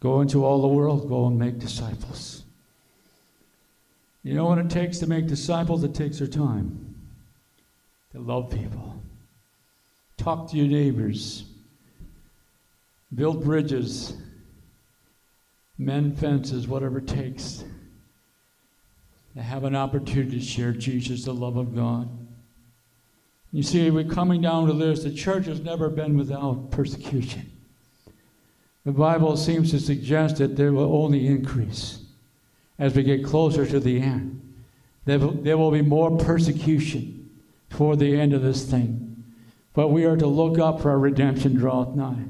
go 0.00 0.20
into 0.20 0.44
all 0.44 0.60
the 0.60 0.68
world, 0.68 1.08
go 1.08 1.26
and 1.26 1.38
make 1.38 1.58
disciples. 1.58 2.39
You 4.22 4.34
know 4.34 4.44
what 4.44 4.58
it 4.58 4.68
takes 4.68 4.98
to 4.98 5.06
make 5.06 5.26
disciples? 5.26 5.82
It 5.82 5.94
takes 5.94 6.18
their 6.18 6.28
time 6.28 6.94
to 8.12 8.20
love 8.20 8.50
people. 8.50 9.02
Talk 10.18 10.50
to 10.50 10.56
your 10.56 10.66
neighbors. 10.66 11.44
Build 13.14 13.42
bridges. 13.42 14.14
Mend 15.78 16.18
fences, 16.18 16.68
whatever 16.68 16.98
it 16.98 17.08
takes. 17.08 17.64
To 19.36 19.42
have 19.42 19.64
an 19.64 19.74
opportunity 19.74 20.38
to 20.38 20.44
share 20.44 20.72
Jesus, 20.72 21.24
the 21.24 21.32
love 21.32 21.56
of 21.56 21.74
God. 21.74 22.08
You 23.52 23.62
see, 23.62 23.90
we're 23.90 24.04
coming 24.04 24.42
down 24.42 24.66
to 24.66 24.74
this. 24.74 25.02
The 25.02 25.12
church 25.12 25.46
has 25.46 25.60
never 25.60 25.88
been 25.88 26.18
without 26.18 26.70
persecution. 26.70 27.50
The 28.84 28.92
Bible 28.92 29.36
seems 29.36 29.70
to 29.70 29.80
suggest 29.80 30.36
that 30.36 30.56
there 30.56 30.72
will 30.72 30.94
only 30.94 31.26
increase 31.26 32.04
as 32.80 32.94
we 32.94 33.04
get 33.04 33.24
closer 33.24 33.64
to 33.66 33.78
the 33.78 34.00
end. 34.00 34.38
There 35.04 35.18
will, 35.56 35.70
be 35.70 35.82
more 35.82 36.16
persecution 36.16 37.30
toward 37.68 37.98
the 37.98 38.18
end 38.18 38.32
of 38.32 38.42
this 38.42 38.64
thing. 38.64 39.24
But 39.72 39.88
we 39.88 40.04
are 40.04 40.16
to 40.16 40.26
look 40.26 40.58
up 40.58 40.80
for 40.80 40.90
our 40.90 40.98
redemption 40.98 41.54
draweth 41.54 41.94
nigh. 41.94 42.24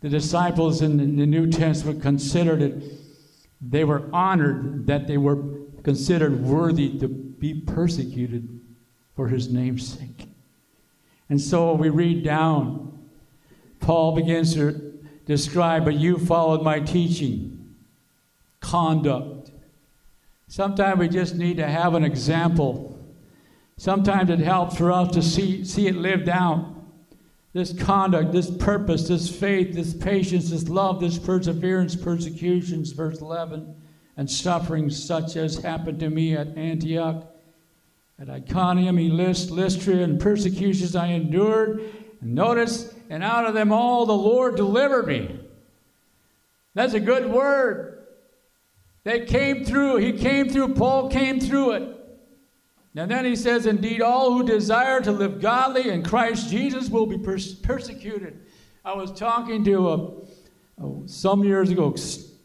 The 0.00 0.08
disciples 0.08 0.80
in 0.80 1.16
the 1.16 1.26
New 1.26 1.50
Testament 1.50 2.02
considered 2.02 2.62
it, 2.62 2.82
they 3.60 3.84
were 3.84 4.08
honored 4.12 4.86
that 4.86 5.06
they 5.06 5.16
were 5.18 5.42
considered 5.82 6.42
worthy 6.42 6.98
to 6.98 7.08
be 7.08 7.54
persecuted 7.54 8.60
for 9.14 9.28
his 9.28 9.50
name's 9.50 9.86
sake. 9.86 10.28
And 11.28 11.40
so 11.40 11.72
we 11.72 11.88
read 11.88 12.22
down, 12.22 12.98
Paul 13.80 14.14
begins 14.14 14.54
to 14.54 15.00
describe, 15.26 15.84
but 15.84 15.94
you 15.94 16.18
followed 16.18 16.62
my 16.62 16.80
teaching, 16.80 17.74
conduct. 18.60 19.50
Sometimes 20.48 20.98
we 20.98 21.08
just 21.08 21.34
need 21.34 21.56
to 21.56 21.66
have 21.66 21.94
an 21.94 22.04
example. 22.04 22.98
Sometimes 23.76 24.30
it 24.30 24.38
helps 24.38 24.76
for 24.76 24.92
us 24.92 25.12
to 25.12 25.22
see, 25.22 25.64
see 25.64 25.86
it 25.86 25.96
lived 25.96 26.28
out 26.28 26.76
this 27.56 27.72
conduct, 27.72 28.32
this 28.32 28.50
purpose, 28.50 29.08
this 29.08 29.34
faith, 29.34 29.74
this 29.74 29.94
patience, 29.94 30.50
this 30.50 30.68
love, 30.68 31.00
this 31.00 31.18
perseverance, 31.18 31.96
persecutions, 31.96 32.92
verse 32.92 33.22
11, 33.22 33.74
and 34.18 34.30
sufferings 34.30 35.02
such 35.02 35.36
as 35.36 35.56
happened 35.56 35.98
to 36.00 36.10
me 36.10 36.36
at 36.36 36.54
Antioch, 36.58 37.26
at 38.18 38.28
Iconium, 38.28 38.96
List, 38.96 39.50
Lystra, 39.50 39.94
and 39.94 40.20
persecutions 40.20 40.94
I 40.94 41.06
endured. 41.06 41.80
And 42.20 42.34
notice, 42.34 42.94
and 43.08 43.24
out 43.24 43.46
of 43.46 43.54
them 43.54 43.72
all 43.72 44.04
the 44.04 44.12
Lord 44.12 44.56
delivered 44.56 45.06
me. 45.06 45.40
That's 46.74 46.92
a 46.92 47.00
good 47.00 47.24
word. 47.24 47.95
They 49.06 49.20
came 49.20 49.64
through. 49.64 49.98
He 49.98 50.12
came 50.14 50.48
through. 50.48 50.74
Paul 50.74 51.08
came 51.08 51.38
through 51.38 51.70
it. 51.74 51.96
And 52.96 53.08
then 53.08 53.24
he 53.24 53.36
says, 53.36 53.64
Indeed, 53.64 54.02
all 54.02 54.32
who 54.32 54.44
desire 54.44 55.00
to 55.02 55.12
live 55.12 55.40
godly 55.40 55.90
in 55.90 56.02
Christ 56.02 56.50
Jesus 56.50 56.90
will 56.90 57.06
be 57.06 57.16
pers- 57.16 57.54
persecuted. 57.54 58.40
I 58.84 58.96
was 58.96 59.12
talking 59.12 59.62
to 59.62 59.88
a, 59.88 60.84
a, 60.84 61.08
some 61.08 61.44
years 61.44 61.70
ago, 61.70 61.94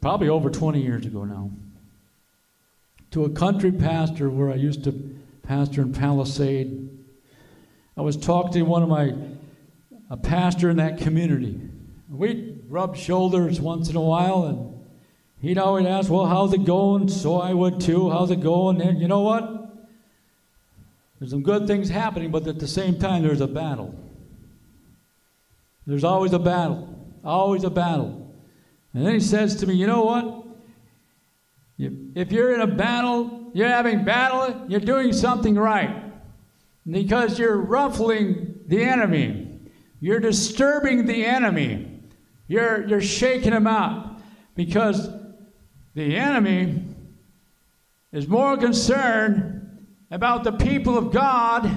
probably 0.02 0.30
over 0.30 0.52
20 0.52 0.80
years 0.80 1.04
ago 1.04 1.24
now, 1.24 1.50
to 3.10 3.26
a 3.26 3.30
country 3.32 3.72
pastor 3.72 4.30
where 4.30 4.52
I 4.52 4.56
used 4.56 4.84
to 4.84 5.16
pastor 5.42 5.82
in 5.82 5.94
Palisade. 5.94 6.96
I 7.98 8.02
was 8.02 8.16
talking 8.16 8.52
to 8.52 8.62
one 8.62 8.84
of 8.84 8.90
my, 8.90 9.16
a 10.12 10.18
pastor 10.18 10.70
in 10.70 10.78
that 10.78 11.00
community. 11.00 11.60
We'd 12.08 12.66
rub 12.70 12.96
shoulders 12.96 13.60
once 13.60 13.90
in 13.90 13.96
a 13.96 14.02
while, 14.02 14.44
and 14.44 14.81
he'd 15.42 15.58
always 15.58 15.86
ask, 15.86 16.10
Well, 16.10 16.26
how's 16.26 16.54
it 16.54 16.66
going? 16.66 17.10
So 17.10 17.42
I 17.42 17.54
would 17.54 17.82
too. 17.82 18.10
How's 18.10 18.32
it 18.32 18.40
going? 18.42 18.82
And 18.82 19.02
you 19.02 19.08
know 19.08 19.22
what? 19.22 19.58
There's 21.20 21.32
some 21.32 21.44
good 21.44 21.68
things 21.68 21.90
happening, 21.90 22.32
but 22.32 22.48
at 22.48 22.60
the 22.60 22.68
same 22.68 22.98
time, 22.98 23.22
there's 23.22 23.42
a 23.42 23.48
battle. 23.48 23.94
There's 25.86 26.04
always 26.04 26.34
a 26.34 26.40
battle. 26.40 26.88
Always 27.24 27.64
a 27.64 27.70
battle. 27.70 28.34
And 28.94 29.06
then 29.06 29.14
he 29.14 29.20
says 29.20 29.56
to 29.58 29.68
me, 29.68 29.76
You 29.76 29.88
know 29.88 30.04
what? 30.04 30.38
If 31.78 32.32
you're 32.32 32.54
in 32.54 32.62
a 32.62 32.68
battle, 32.68 33.52
you're 33.54 33.68
having 33.68 34.06
battle, 34.06 34.66
you're 34.68 34.80
doing 34.80 35.14
something 35.14 35.56
right. 35.56 36.04
Because 36.90 37.40
you're 37.40 37.58
ruffling 37.58 38.60
the 38.68 38.84
enemy. 38.84 39.60
You're 40.00 40.20
disturbing 40.20 41.06
the 41.06 41.26
enemy. 41.26 42.02
You're, 42.48 42.88
you're 42.88 43.02
shaking 43.02 43.52
them 43.52 43.68
out 43.68 44.20
because 44.56 45.10
the 45.94 46.16
enemy 46.16 46.84
is 48.12 48.28
more 48.28 48.58
concerned 48.58 49.88
about 50.10 50.44
the 50.44 50.52
people 50.52 50.98
of 50.98 51.12
God. 51.12 51.70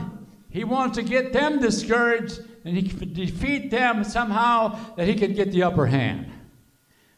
He 0.50 0.64
wants 0.64 0.96
to 0.96 1.02
get 1.02 1.32
them 1.32 1.60
discouraged 1.60 2.40
and 2.64 2.76
he 2.76 2.88
can 2.88 3.12
defeat 3.12 3.70
them 3.70 4.04
somehow 4.04 4.78
that 4.96 5.06
he 5.06 5.14
can 5.14 5.34
get 5.34 5.52
the 5.52 5.62
upper 5.62 5.86
hand. 5.86 6.30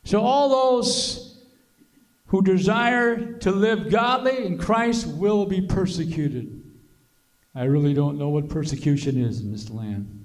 So, 0.05 0.21
all 0.21 0.49
those 0.49 1.38
who 2.26 2.43
desire 2.43 3.33
to 3.38 3.50
live 3.50 3.91
godly 3.91 4.45
in 4.45 4.59
Christ 4.59 5.07
will 5.07 5.47
be 5.47 5.61
persecuted. 5.61 6.62
I 7.55 7.65
really 7.65 7.95
don't 7.95 8.19
know 8.19 8.29
what 8.29 8.49
persecution 8.49 9.23
is 9.23 9.41
in 9.41 9.53
this 9.53 9.71
land. 9.71 10.25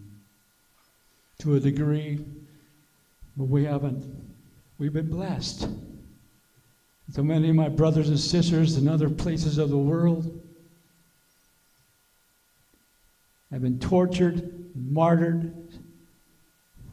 To 1.39 1.55
a 1.55 1.59
degree, 1.59 2.23
but 3.37 3.45
we 3.45 3.63
haven't. 3.65 4.03
We've 4.77 4.93
been 4.93 5.09
blessed. 5.09 5.67
So 7.11 7.21
many 7.21 7.49
of 7.49 7.55
my 7.55 7.67
brothers 7.67 8.07
and 8.07 8.17
sisters 8.17 8.77
in 8.77 8.87
other 8.87 9.09
places 9.09 9.57
of 9.57 9.69
the 9.69 9.77
world 9.77 10.41
have 13.51 13.61
been 13.61 13.79
tortured, 13.79 14.71
martyred, 14.73 15.53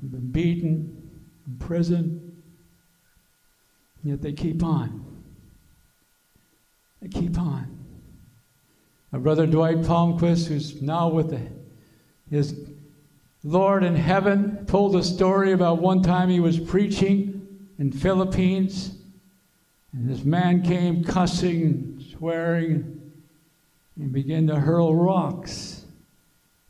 been 0.02 0.30
beaten, 0.32 1.20
imprisoned, 1.46 2.36
yet 4.02 4.20
they 4.20 4.32
keep 4.32 4.64
on. 4.64 5.04
They 7.00 7.08
keep 7.08 7.38
on. 7.38 7.78
My 9.12 9.20
brother 9.20 9.46
Dwight 9.46 9.82
Palmquist, 9.82 10.48
who's 10.48 10.82
now 10.82 11.06
with 11.08 11.30
the, 11.30 11.40
his 12.28 12.58
Lord 13.44 13.84
in 13.84 13.94
heaven, 13.94 14.66
told 14.66 14.96
a 14.96 15.04
story 15.04 15.52
about 15.52 15.80
one 15.80 16.02
time 16.02 16.28
he 16.28 16.40
was 16.40 16.58
preaching 16.58 17.46
in 17.78 17.92
Philippines, 17.92 18.97
and 19.92 20.08
this 20.08 20.24
man 20.24 20.62
came 20.62 21.02
cussing, 21.02 22.04
swearing, 22.16 23.12
and 23.96 24.12
began 24.12 24.46
to 24.48 24.56
hurl 24.56 24.94
rocks. 24.94 25.86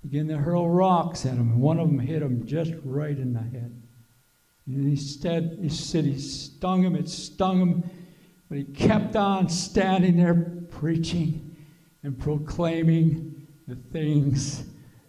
Began 0.02 0.28
to 0.28 0.38
hurl 0.38 0.68
rocks 0.68 1.26
at 1.26 1.32
him, 1.32 1.52
and 1.52 1.60
one 1.60 1.80
of 1.80 1.88
them 1.88 1.98
hit 1.98 2.22
him 2.22 2.46
just 2.46 2.72
right 2.84 3.18
in 3.18 3.32
the 3.32 3.40
head. 3.40 3.82
And 4.66 4.88
he 4.88 4.96
said, 4.96 5.58
he 5.60 5.68
said 5.68 6.04
he 6.04 6.18
stung 6.18 6.84
him, 6.84 6.94
it 6.94 7.08
stung 7.08 7.58
him, 7.58 7.90
but 8.48 8.58
he 8.58 8.64
kept 8.64 9.16
on 9.16 9.48
standing 9.48 10.16
there 10.16 10.34
preaching 10.70 11.56
and 12.02 12.18
proclaiming 12.18 13.46
the 13.66 13.74
things 13.74 14.64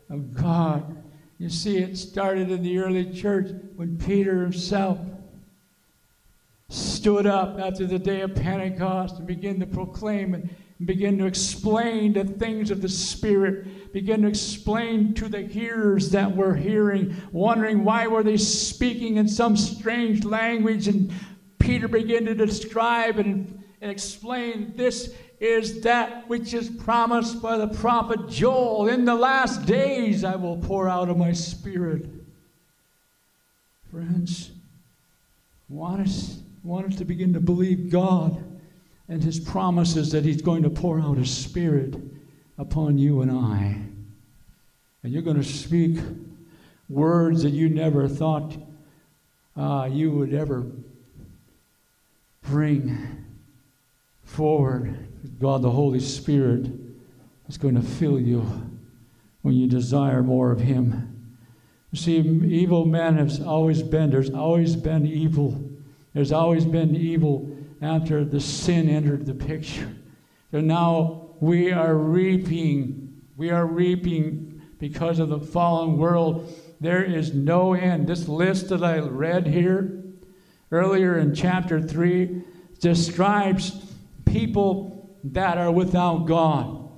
of 0.10 0.34
God. 0.34 1.04
You 1.38 1.50
see, 1.50 1.78
it 1.78 1.98
started 1.98 2.50
in 2.52 2.64
the 2.64 2.80
early 2.80 3.14
church 3.14 3.52
when 3.76 3.98
Peter 3.98 4.42
himself 4.42 5.00
stood 6.70 7.26
up 7.26 7.60
after 7.60 7.86
the 7.86 8.00
day 8.00 8.22
of 8.22 8.36
Pentecost 8.36 9.18
and 9.18 9.28
began 9.28 9.60
to 9.60 9.66
proclaim 9.66 10.34
and 10.34 10.50
begin 10.86 11.18
to 11.18 11.26
explain 11.26 12.14
the 12.14 12.24
things 12.24 12.72
of 12.72 12.82
the 12.82 12.88
Spirit, 12.88 13.92
begin 13.92 14.22
to 14.22 14.28
explain 14.28 15.14
to 15.16 15.28
the 15.28 15.42
hearers 15.42 16.12
that 16.12 16.34
were 16.34 16.56
hearing, 16.56 17.16
wondering 17.32 17.84
why 17.84 18.08
were 18.08 18.24
they 18.24 18.38
speaking 18.38 19.18
in 19.18 19.28
some 19.28 19.58
strange 19.58 20.24
language. 20.24 20.88
And 20.88 21.12
Peter 21.58 21.88
began 21.88 22.26
to 22.26 22.36
describe 22.36 23.20
and, 23.20 23.62
and 23.82 23.92
explain 23.92 24.74
this 24.78 25.14
is 25.40 25.82
that 25.82 26.28
which 26.30 26.54
is 26.54 26.70
promised 26.70 27.42
by 27.42 27.58
the 27.58 27.68
prophet 27.68 28.30
Joel. 28.30 28.88
In 28.88 29.06
the 29.06 29.16
last 29.16 29.66
days 29.66 30.24
I 30.24 30.36
will 30.36 30.58
pour 30.58 30.88
out 30.88 31.10
of 31.10 31.18
my 31.18 31.32
spirit. 31.32 32.06
Friends, 33.90 34.52
want 35.68 36.02
us, 36.02 36.40
want 36.64 36.88
us 36.88 36.96
to 36.98 37.06
begin 37.06 37.34
to 37.34 37.40
believe 37.40 37.90
God 37.90 38.44
and 39.08 39.24
his 39.24 39.40
promises 39.40 40.12
that 40.12 40.24
he's 40.24 40.42
going 40.42 40.64
to 40.64 40.70
pour 40.70 41.00
out 41.00 41.18
his 41.18 41.36
spirit 41.36 41.96
upon 42.58 42.98
you 42.98 43.22
and 43.22 43.32
I. 43.32 43.82
And 45.04 45.14
you're 45.14 45.22
going 45.22 45.42
to 45.42 45.44
speak 45.44 45.98
words 46.90 47.44
that 47.44 47.52
you 47.52 47.70
never 47.70 48.08
thought 48.08 48.56
uh, 49.56 49.90
you 49.92 50.12
would 50.12 50.34
ever 50.34 50.66
bring 52.44 53.26
forward 54.24 55.08
God 55.40 55.62
the 55.62 55.72
Holy 55.72 56.00
Spirit 56.00 56.70
is 57.48 57.58
going 57.58 57.76
to 57.76 57.82
fill 57.82 58.20
you 58.20 58.46
when 59.42 59.56
you 59.56 59.68
desire 59.68 60.22
more 60.22 60.52
of 60.52 60.62
Him. 60.62 61.36
You 61.92 61.98
see, 61.98 62.18
evil 62.18 62.86
men 62.86 63.18
have 63.18 63.46
always 63.46 63.82
been, 63.82 64.12
there's 64.12 64.30
always 64.30 64.76
been 64.76 65.06
evil. 65.06 65.69
There's 66.20 66.34
always 66.34 66.66
been 66.66 66.98
evil 66.98 67.50
after 67.82 68.26
the 68.26 68.42
sin 68.42 68.90
entered 68.90 69.26
the 69.26 69.34
picture. 69.34 69.90
So 70.52 70.60
now 70.60 71.30
we 71.40 71.72
are 71.72 71.96
reaping, 71.96 73.22
we 73.38 73.52
are 73.52 73.66
reaping 73.66 74.62
because 74.80 75.20
of 75.20 75.30
the 75.30 75.40
fallen 75.40 75.98
world. 75.98 76.54
There 76.82 77.02
is 77.02 77.34
no 77.34 77.72
end. 77.74 78.08
This 78.08 78.28
list 78.28 78.68
that 78.68 78.84
I 78.84 79.00
read 79.00 79.48
here 79.48 80.04
earlier 80.74 81.18
in 81.20 81.34
chapter 81.34 81.82
3 81.82 82.44
describes 82.82 83.96
people 84.26 85.18
that 85.24 85.58
are 85.58 85.72
without 85.72 86.26
God. 86.26 86.92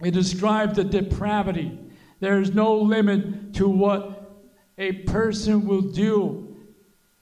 It 0.00 0.12
describes 0.12 0.76
the 0.76 0.84
depravity. 0.84 1.76
There 2.20 2.40
is 2.40 2.54
no 2.54 2.76
limit 2.76 3.52
to 3.54 3.68
what 3.68 4.38
a 4.78 4.92
person 4.92 5.66
will 5.66 5.82
do 5.82 6.56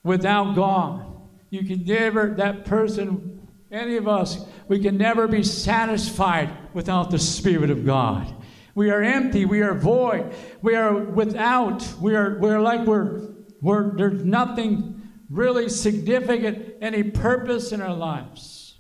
without 0.03 0.55
God. 0.55 1.07
You 1.51 1.65
can 1.65 1.85
never, 1.85 2.35
that 2.35 2.65
person, 2.65 3.47
any 3.71 3.97
of 3.97 4.07
us, 4.07 4.45
we 4.69 4.79
can 4.81 4.97
never 4.99 5.27
be 5.27 5.43
satisfied 5.43 6.51
without 6.75 7.11
the 7.11 7.19
Spirit 7.19 7.71
of 7.71 7.87
God. 7.87 8.35
We 8.75 8.91
are 8.91 9.03
empty, 9.03 9.45
we 9.45 9.63
are 9.63 9.75
void, 9.75 10.33
we 10.63 10.77
are 10.77 10.95
without, 10.95 11.87
we 12.01 12.15
are, 12.15 12.39
we're 12.39 12.61
like 12.61 12.87
we're, 12.87 13.29
we're, 13.61 13.97
there's 13.97 14.25
nothing 14.25 15.09
really 15.31 15.69
significant, 15.69 16.77
any 16.81 17.03
purpose 17.03 17.73
in 17.73 17.83
our 17.83 17.95
lives. 17.95 18.77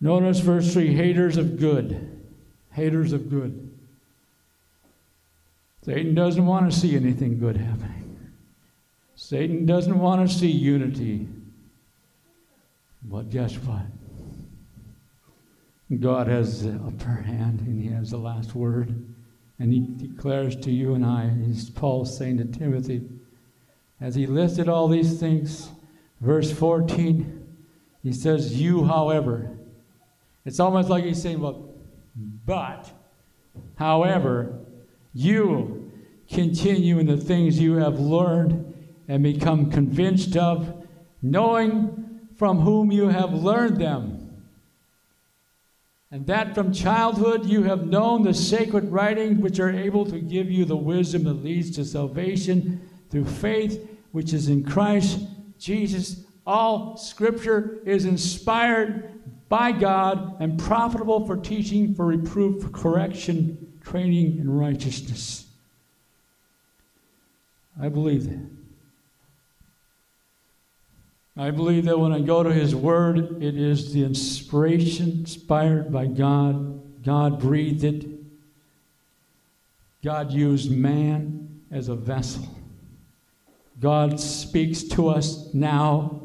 Notice 0.00 0.40
verse 0.40 0.72
3 0.72 0.94
haters 0.94 1.36
of 1.36 1.58
good. 1.58 2.20
Haters 2.72 3.12
of 3.12 3.30
good. 3.30 3.70
Satan 5.82 6.14
doesn't 6.14 6.44
want 6.44 6.70
to 6.70 6.78
see 6.78 6.96
anything 6.96 7.38
good 7.38 7.56
happening. 7.56 8.18
Satan 9.14 9.64
doesn't 9.64 9.98
want 9.98 10.28
to 10.28 10.36
see 10.36 10.50
unity. 10.50 11.28
But 13.08 13.30
guess 13.30 13.54
what? 13.54 13.86
God 16.00 16.26
has 16.26 16.64
the 16.64 16.72
upper 16.72 17.22
hand 17.22 17.60
and 17.60 17.80
he 17.80 17.88
has 17.90 18.10
the 18.10 18.18
last 18.18 18.54
word. 18.54 19.06
And 19.58 19.72
he 19.72 19.80
declares 19.80 20.56
to 20.56 20.72
you 20.72 20.94
and 20.94 21.06
I, 21.06 21.30
as 21.48 21.70
Paul 21.70 22.04
saying 22.04 22.38
to 22.38 22.44
Timothy, 22.44 23.08
as 24.00 24.14
he 24.16 24.26
listed 24.26 24.68
all 24.68 24.88
these 24.88 25.18
things, 25.20 25.70
verse 26.20 26.50
14, 26.52 27.46
he 28.02 28.12
says, 28.12 28.60
You, 28.60 28.84
however, 28.84 29.56
it's 30.44 30.60
almost 30.60 30.88
like 30.88 31.04
he's 31.04 31.22
saying, 31.22 31.40
well, 31.40 31.70
but, 32.44 32.90
however, 33.76 34.58
you 35.14 35.90
continue 36.30 36.98
in 36.98 37.06
the 37.06 37.16
things 37.16 37.58
you 37.58 37.76
have 37.76 37.98
learned 37.98 38.74
and 39.08 39.22
become 39.22 39.70
convinced 39.70 40.36
of, 40.36 40.86
knowing 41.22 42.05
from 42.36 42.60
whom 42.60 42.92
you 42.92 43.08
have 43.08 43.32
learned 43.32 43.80
them. 43.80 44.22
And 46.10 46.26
that 46.26 46.54
from 46.54 46.72
childhood 46.72 47.46
you 47.46 47.64
have 47.64 47.86
known 47.86 48.22
the 48.22 48.34
sacred 48.34 48.92
writings 48.92 49.38
which 49.38 49.58
are 49.58 49.70
able 49.70 50.04
to 50.06 50.20
give 50.20 50.50
you 50.50 50.64
the 50.64 50.76
wisdom 50.76 51.24
that 51.24 51.44
leads 51.44 51.74
to 51.76 51.84
salvation 51.84 52.88
through 53.10 53.24
faith 53.24 53.88
which 54.12 54.32
is 54.32 54.48
in 54.48 54.64
Christ 54.64 55.20
Jesus. 55.58 56.24
All 56.46 56.96
scripture 56.96 57.80
is 57.84 58.04
inspired 58.04 59.12
by 59.48 59.72
God 59.72 60.36
and 60.40 60.58
profitable 60.58 61.26
for 61.26 61.36
teaching, 61.36 61.94
for 61.94 62.06
reproof, 62.06 62.62
for 62.62 62.68
correction, 62.70 63.78
training 63.82 64.38
in 64.38 64.50
righteousness. 64.50 65.46
I 67.80 67.88
believe 67.88 68.24
that. 68.24 68.55
I 71.36 71.50
believe 71.50 71.84
that 71.84 71.98
when 71.98 72.12
I 72.12 72.20
go 72.20 72.42
to 72.42 72.52
His 72.52 72.74
Word, 72.74 73.42
it 73.42 73.56
is 73.56 73.92
the 73.92 74.04
inspiration 74.04 75.10
inspired 75.10 75.92
by 75.92 76.06
God. 76.06 77.04
God 77.04 77.38
breathed 77.38 77.84
it. 77.84 78.06
God 80.02 80.32
used 80.32 80.70
man 80.70 81.62
as 81.70 81.88
a 81.88 81.94
vessel. 81.94 82.48
God 83.80 84.18
speaks 84.18 84.82
to 84.84 85.08
us 85.08 85.52
now 85.52 86.22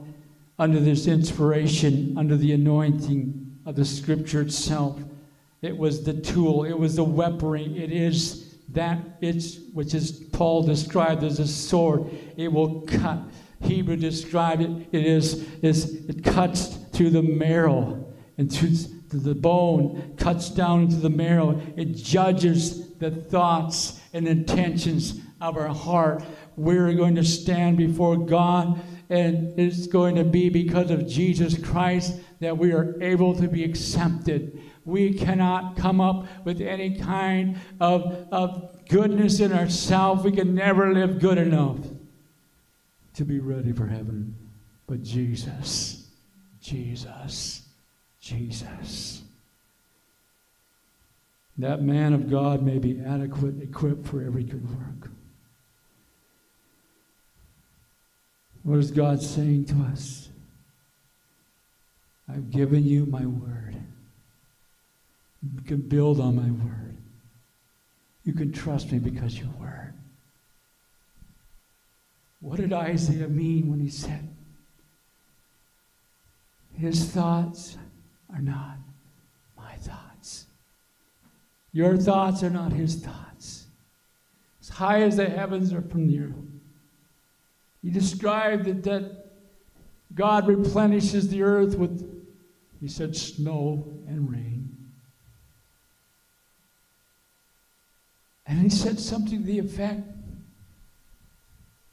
under 0.58 0.80
this 0.80 1.08
inspiration, 1.08 2.17
under 2.17 2.38
the 2.38 2.54
anointing 2.54 3.60
of 3.65 3.76
the 3.76 3.84
scripture 3.84 4.41
itself. 4.41 5.00
It 5.62 5.78
was 5.78 6.04
the 6.04 6.13
tool, 6.13 6.63
it 6.63 6.78
was 6.78 6.95
the 6.95 7.04
weaponry, 7.04 7.65
it 7.78 7.91
is 7.91 8.56
that 8.69 9.00
it's 9.19 9.58
which 9.74 9.93
is 9.93 10.12
Paul 10.32 10.63
described 10.63 11.24
as 11.24 11.39
a 11.39 11.47
sword. 11.47 12.06
It 12.38 12.52
will 12.52 12.82
cut, 12.82 13.19
Hebrew 13.62 13.95
described 13.95 14.62
it, 14.62 14.88
it 14.91 15.06
is, 15.06 15.47
is 15.62 16.06
it 16.08 16.24
cuts 16.24 16.78
through 16.93 17.12
the 17.12 17.21
marrow 17.21 18.13
and 18.38 18.50
to, 18.52 18.67
the 19.17 19.36
bone, 19.36 20.15
cuts 20.17 20.50
down 20.50 20.84
into 20.84 20.95
the 20.95 21.10
marrow. 21.10 21.62
It 21.76 21.95
judges 21.95 22.93
the 22.95 23.12
thoughts 23.12 24.00
and 24.13 24.28
intentions 24.28 25.19
of 25.39 25.58
our 25.58 25.67
heart. 25.67 26.24
We're 26.56 26.93
going 26.93 27.15
to 27.15 27.24
stand 27.24 27.78
before 27.78 28.17
God, 28.17 28.80
and 29.10 29.60
it's 29.60 29.88
going 29.88 30.15
to 30.15 30.24
be 30.24 30.50
because 30.50 30.91
of 30.91 31.08
Jesus 31.08 31.58
Christ 31.58 32.19
that 32.39 32.58
we 32.58 32.74
are 32.74 33.02
able 33.02 33.36
to 33.36 33.47
be 33.47 33.63
accepted. 33.63 34.62
We 34.86 35.13
cannot 35.13 35.78
come 35.78 36.02
up 36.02 36.26
with 36.45 36.62
any 36.62 36.97
kind 36.97 37.60
of, 37.80 38.28
of 38.32 38.80
goodness 38.89 39.39
in 39.39 39.54
ourselves. 39.54 40.24
We 40.24 40.32
can 40.32 40.56
never 40.56 40.93
live 40.93 41.19
good 41.19 41.38
enough 41.38 41.78
to 43.15 43.26
be 43.26 43.39
ready 43.39 43.71
for 43.71 43.88
heaven. 43.88 44.36
But 44.88 45.04
Jesus, 45.04 46.08
Jesus, 46.62 47.63
Jesus. 48.19 49.21
That 51.58 51.82
man 51.82 52.13
of 52.13 52.30
God 52.30 52.63
may 52.63 52.80
be 52.80 53.00
adequate, 53.06 53.62
equipped 53.62 54.08
for 54.08 54.24
every 54.24 54.43
good 54.43 54.67
work. 54.69 55.12
What 58.63 58.80
is 58.80 58.91
God 58.91 59.21
saying 59.21 59.65
to 59.65 59.76
us? 59.91 60.30
I've 62.30 62.52
given 62.52 62.84
you 62.86 63.06
my 63.06 63.26
word. 63.26 63.76
You 65.56 65.62
can 65.62 65.82
build 65.82 66.19
on 66.19 66.36
my 66.36 66.50
word. 66.63 66.95
You 68.24 68.34
can 68.34 68.52
trust 68.52 68.91
me 68.91 69.00
because 69.00 69.38
your 69.38 69.50
word. 69.60 69.93
What 72.42 72.58
did 72.58 72.74
Isaiah 72.74 73.28
mean 73.28 73.70
when 73.70 73.80
he 73.80 73.90
said, 73.90 74.28
His 76.74 77.06
thoughts 77.06 77.78
are 78.34 78.42
not 78.42 78.78
my 79.56 79.76
thoughts? 79.76 80.48
Your 81.72 81.96
thoughts 81.96 82.44
are 82.44 82.50
not 82.50 82.74
his 82.74 82.96
thoughts. 82.96 83.68
As 84.60 84.70
high 84.70 85.04
as 85.04 85.18
the 85.18 85.30
heavens 85.30 85.72
are 85.72 85.82
from 85.82 86.08
the 86.08 86.20
earth. 86.20 86.36
He 87.84 87.90
described 87.90 88.66
that, 88.66 88.84
that 88.84 89.26
God 90.14 90.48
replenishes 90.48 91.30
the 91.30 91.44
earth 91.44 91.76
with, 91.78 92.26
he 92.80 92.88
said, 92.88 93.16
snow 93.16 93.86
and 94.08 94.30
rain. 94.30 94.76
And 98.46 98.60
he 98.60 98.70
said 98.70 99.00
something 99.00 99.40
to 99.40 99.46
the 99.46 99.60
effect 99.60 100.02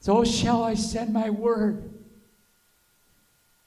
So 0.01 0.25
shall 0.25 0.63
I 0.63 0.75
send 0.75 1.13
my 1.13 1.31
word, 1.31 1.91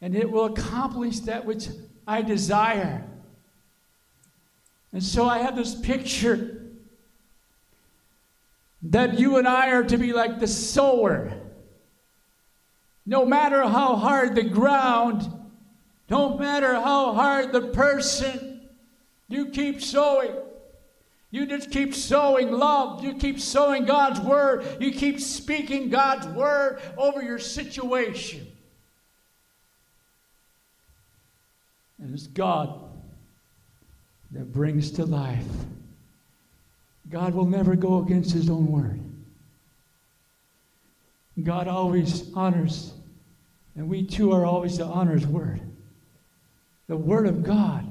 and 0.02 0.16
it 0.16 0.32
will 0.32 0.46
accomplish 0.46 1.20
that 1.22 1.46
which 1.46 1.68
I 2.08 2.22
desire. 2.22 3.06
And 4.94 5.04
so 5.04 5.26
I 5.26 5.40
have 5.40 5.56
this 5.56 5.76
picture 5.76 6.62
that 8.84 9.20
you 9.20 9.38
and 9.38 9.48
I 9.48 9.72
are 9.72 9.84
to 9.84 9.98
be 9.98 10.12
like 10.14 10.40
the 10.40 10.48
sower. 10.48 11.34
No 13.06 13.26
matter 13.26 13.62
how 13.62 13.96
hard 13.96 14.36
the 14.36 14.44
ground, 14.44 15.28
no 16.10 16.38
matter 16.38 16.74
how 16.74 17.14
hard 17.14 17.52
the 17.52 17.62
person, 17.62 18.70
you 19.28 19.48
keep 19.48 19.82
sowing. 19.82 20.41
You 21.32 21.46
just 21.46 21.72
keep 21.72 21.96
sowing 21.96 22.52
love. 22.52 23.04
You 23.04 23.14
keep 23.14 23.40
sowing 23.40 23.86
God's 23.86 24.20
word. 24.20 24.66
You 24.80 24.92
keep 24.92 25.20
speaking 25.20 25.90
God's 25.90 26.28
word 26.28 26.82
over 26.98 27.22
your 27.22 27.40
situation. 27.40 28.46
And 32.00 32.14
it's 32.14 32.28
God 32.28 32.82
that 34.32 34.52
brings 34.52 34.92
to 34.92 35.06
life. 35.06 35.46
God 37.10 37.34
will 37.34 37.46
never 37.46 37.76
go 37.76 38.00
against 38.00 38.32
his 38.32 38.50
own 38.50 38.68
word. 38.68 39.00
God 41.44 41.68
always 41.68 42.32
honors, 42.36 42.94
and 43.76 43.88
we 43.90 44.06
too 44.06 44.32
are 44.32 44.46
always 44.46 44.78
to 44.78 44.86
honor 44.86 45.14
his 45.14 45.28
word. 45.28 45.62
The 46.88 46.98
word 46.98 47.26
of 47.26 47.44
God 47.44 47.88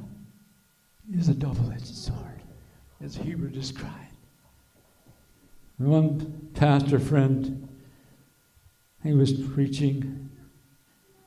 is 1.14 1.28
a 1.28 1.34
double 1.34 1.70
edged 1.72 1.86
sword, 1.86 2.29
as 3.02 3.16
Hebrew 3.16 3.48
described. 3.48 3.94
One 5.78 6.50
pastor 6.54 6.98
friend, 6.98 7.68
he 9.02 9.14
was 9.14 9.32
preaching. 9.32 10.28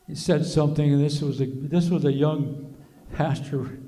He 0.08 0.14
said 0.14 0.46
something, 0.46 0.94
and 0.94 1.04
this 1.04 1.22
was 1.22 1.42
a, 1.42 1.46
this 1.46 1.90
was 1.90 2.06
a 2.06 2.12
young 2.12 2.76
pastor 3.14 3.80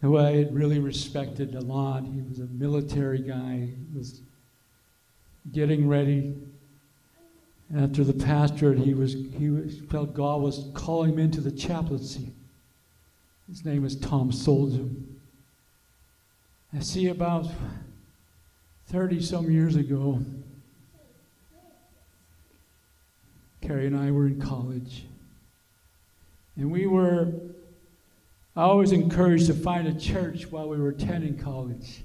who 0.00 0.16
I 0.16 0.30
had 0.36 0.54
really 0.54 0.78
respected 0.78 1.56
a 1.56 1.60
lot. 1.60 2.04
He 2.04 2.22
was 2.22 2.38
a 2.38 2.46
military 2.46 3.20
guy. 3.20 3.70
He 3.92 3.98
was 3.98 4.20
getting 5.50 5.88
ready. 5.88 6.36
After 7.76 8.04
the 8.04 8.12
pastorate, 8.12 8.78
he 8.78 8.94
was 8.94 9.12
he 9.12 9.80
felt 9.90 10.14
God 10.14 10.40
was 10.40 10.68
calling 10.72 11.14
him 11.14 11.18
into 11.18 11.40
the 11.40 11.50
chaplaincy. 11.50 12.32
His 13.48 13.64
name 13.64 13.82
was 13.82 13.96
Tom 13.96 14.30
Soldum. 14.30 15.17
I 16.76 16.80
see 16.80 17.08
about 17.08 17.46
30 18.86 19.22
some 19.22 19.50
years 19.50 19.76
ago, 19.76 20.22
Carrie 23.62 23.86
and 23.86 23.96
I 23.96 24.10
were 24.10 24.26
in 24.26 24.40
college. 24.40 25.06
And 26.56 26.70
we 26.70 26.86
were 26.86 27.32
I 28.58 28.62
always 28.62 28.90
encouraged 28.90 29.46
to 29.46 29.54
find 29.54 29.86
a 29.86 29.94
church 29.94 30.50
while 30.50 30.68
we 30.68 30.78
were 30.78 30.88
attending 30.88 31.38
college. 31.38 32.02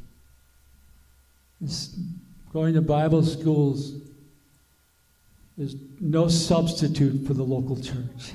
going 2.54 2.76
to 2.76 2.82
Bible 2.82 3.24
schools 3.24 3.96
is 5.58 5.76
no 6.00 6.28
substitute 6.28 7.26
for 7.26 7.34
the 7.34 7.42
local 7.42 7.76
church. 7.76 8.34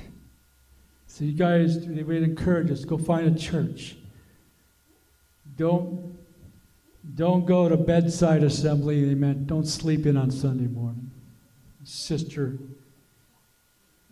So 1.07 1.23
you 1.23 1.31
guys, 1.31 1.87
they 1.87 2.03
would 2.03 2.21
encourage 2.21 2.69
us, 2.71 2.83
go 2.83 2.97
find 2.97 3.33
a 3.33 3.39
church. 3.39 3.95
Don't, 5.57 6.18
don't 7.15 7.45
go 7.45 7.69
to 7.69 7.77
bedside 7.77 8.43
assembly. 8.43 9.03
They 9.05 9.15
meant 9.15 9.47
don't 9.47 9.65
sleep 9.65 10.05
in 10.05 10.17
on 10.17 10.31
Sunday 10.31 10.67
morning. 10.67 11.11
Sister 11.83 12.57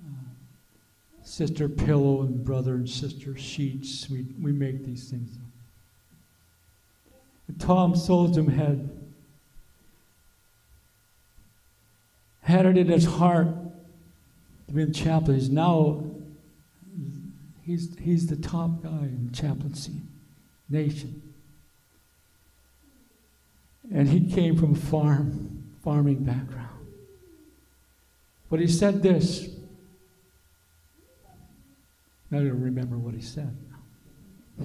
uh, 0.03 1.23
sister 1.23 1.69
pillow 1.69 2.21
and 2.21 2.43
brother 2.43 2.75
and 2.75 2.89
sister 2.89 3.38
sheets. 3.38 4.10
We, 4.10 4.25
we 4.41 4.51
make 4.51 4.86
these 4.86 5.10
things. 5.10 5.38
Tom 7.60 7.95
Soldum 7.95 8.47
had 8.47 8.89
had 12.41 12.65
it 12.65 12.77
in 12.77 12.88
his 12.88 13.05
heart 13.05 13.47
to 14.67 14.73
be 14.73 14.81
in 14.81 14.93
chaplain. 14.93 15.38
He's 15.38 15.49
now 15.49 16.03
he's 17.65 17.97
he's 17.99 18.27
the 18.27 18.36
top 18.36 18.83
guy 18.83 18.89
in 18.89 19.31
chaplaincy 19.33 20.01
nation. 20.69 21.26
And 23.93 24.10
he 24.10 24.32
came 24.32 24.58
from 24.58 24.73
a 24.73 24.78
farm, 24.78 25.63
farming 25.84 26.23
background. 26.23 26.67
But 28.50 28.60
he 28.60 28.67
said 28.67 29.02
this 29.02 29.50
I 32.32 32.36
don't 32.36 32.62
remember 32.62 32.97
what 32.97 33.13
he 33.13 33.21
said. 33.21 33.56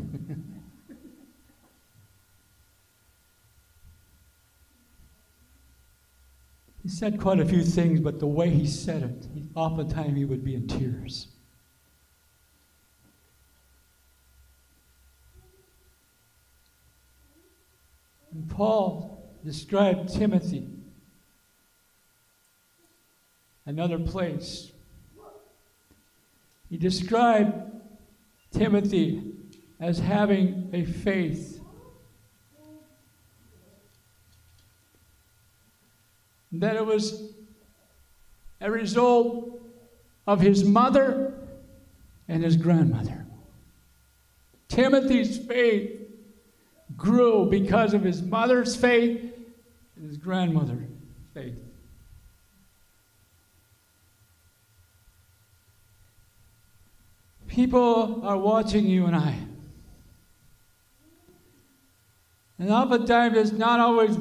he 6.83 6.89
said 6.89 7.21
quite 7.21 7.39
a 7.39 7.45
few 7.45 7.63
things, 7.63 8.01
but 8.01 8.19
the 8.19 8.27
way 8.27 8.51
he 8.51 8.67
said 8.67 9.05
it, 9.05 9.29
he, 9.33 9.45
oftentimes 9.55 10.17
he 10.17 10.25
would 10.25 10.45
be 10.45 10.57
in 10.57 10.67
tears. 10.67 11.29
And 18.33 18.51
Paul 18.51 19.12
described 19.44 20.09
Timothy, 20.14 20.68
another 23.66 23.98
place 23.98 24.72
he 26.72 26.78
described 26.78 27.52
Timothy 28.50 29.22
as 29.78 29.98
having 29.98 30.70
a 30.72 30.87
faith. 30.87 31.61
That 36.52 36.76
it 36.76 36.87
was 36.87 37.35
a 38.62 38.70
result 38.70 39.61
of 40.26 40.40
his 40.40 40.64
mother 40.64 41.35
and 42.26 42.42
his 42.42 42.57
grandmother. 42.57 43.26
Timothy's 44.68 45.37
faith 45.37 46.00
grew 46.96 47.50
because 47.50 47.92
of 47.92 48.02
his 48.02 48.22
mother's 48.22 48.74
faith 48.74 49.32
and 50.03 50.11
his 50.11 50.19
grandmother, 50.19 50.85
Faith. 51.33 51.55
People 57.47 58.21
are 58.25 58.37
watching 58.37 58.87
you 58.87 59.07
and 59.07 59.15
I. 59.15 59.38
And 62.59 62.71
oftentimes 62.71 63.37
it's 63.37 63.53
not 63.53 63.79
always 63.79 64.19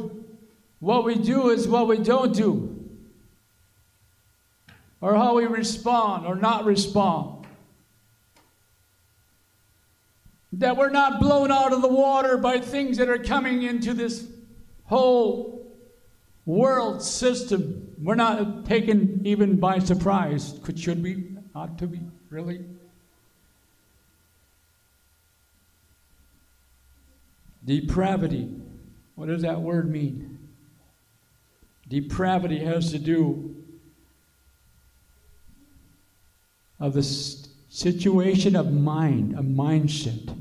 what 0.79 1.03
we 1.03 1.15
do, 1.15 1.49
it's 1.49 1.65
what 1.65 1.87
we 1.87 1.97
don't 1.97 2.35
do. 2.35 2.77
Or 4.99 5.15
how 5.15 5.35
we 5.35 5.45
respond 5.45 6.27
or 6.27 6.35
not 6.35 6.65
respond. 6.65 7.47
That 10.53 10.77
we're 10.77 10.89
not 10.89 11.19
blown 11.19 11.51
out 11.51 11.73
of 11.73 11.81
the 11.81 11.87
water 11.87 12.37
by 12.37 12.59
things 12.59 12.97
that 12.97 13.09
are 13.09 13.17
coming 13.17 13.63
into 13.63 13.93
this 13.95 14.27
whole 14.83 15.60
world 16.45 17.01
system. 17.01 17.95
We're 18.01 18.15
not 18.15 18.65
taken 18.65 19.21
even 19.25 19.59
by 19.59 19.79
surprise. 19.79 20.59
Could, 20.63 20.79
should 20.79 21.03
we? 21.03 21.27
Ought 21.53 21.77
to 21.79 21.87
be, 21.87 21.99
really? 22.29 22.63
Depravity. 27.65 28.49
What 29.15 29.27
does 29.27 29.41
that 29.41 29.61
word 29.61 29.91
mean? 29.91 30.39
Depravity 31.87 32.59
has 32.59 32.91
to 32.91 32.99
do 32.99 33.55
of 36.79 36.93
the 36.93 37.03
situation 37.03 38.55
of 38.55 38.71
mind, 38.73 39.33
a 39.33 39.43
mindset, 39.43 40.35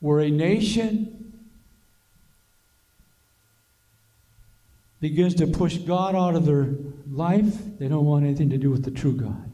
where 0.00 0.20
a 0.20 0.30
nation 0.30 1.21
begins 5.02 5.34
to 5.34 5.46
push 5.46 5.76
God 5.76 6.14
out 6.14 6.34
of 6.34 6.46
their 6.46 6.70
life, 7.10 7.78
they 7.78 7.88
don't 7.88 8.06
want 8.06 8.24
anything 8.24 8.48
to 8.48 8.56
do 8.56 8.70
with 8.70 8.84
the 8.84 8.90
true 8.90 9.12
God. 9.12 9.50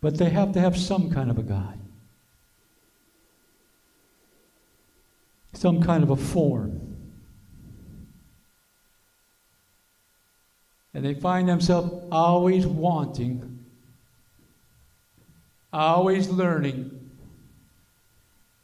But 0.00 0.18
they 0.18 0.30
have 0.30 0.52
to 0.52 0.60
have 0.60 0.76
some 0.76 1.10
kind 1.10 1.28
of 1.28 1.38
a 1.38 1.42
God. 1.42 1.80
some 5.60 5.82
kind 5.82 6.02
of 6.02 6.08
a 6.08 6.16
form. 6.16 6.96
And 10.94 11.04
they 11.04 11.12
find 11.12 11.48
themselves 11.48 11.92
always 12.10 12.66
wanting, 12.66 13.64
always 15.70 16.28
learning, 16.28 17.10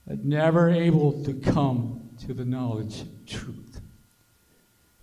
but 0.07 0.25
never 0.25 0.71
able 0.71 1.23
to 1.25 1.35
come 1.35 2.09
to 2.27 2.33
the 2.33 2.45
knowledge 2.45 3.03
of 3.03 3.27
truth. 3.27 3.66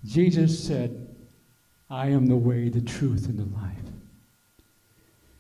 Jesus 0.06 0.62
said, 0.62 1.08
I 1.90 2.08
am 2.08 2.26
the 2.26 2.36
way, 2.36 2.70
the 2.70 2.82
truth, 2.82 3.28
and 3.28 3.40
the 3.40 3.56
life. 3.56 3.78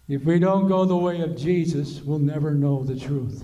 If 0.08 0.23
we 0.23 0.39
don't 0.39 0.67
go 0.67 0.86
the 0.86 0.95
way 0.95 1.21
of 1.21 1.36
Jesus, 1.36 2.02
we'll 2.02 2.19
never 2.19 2.52
know 2.52 2.84
the 2.84 2.99
truth 2.99 3.43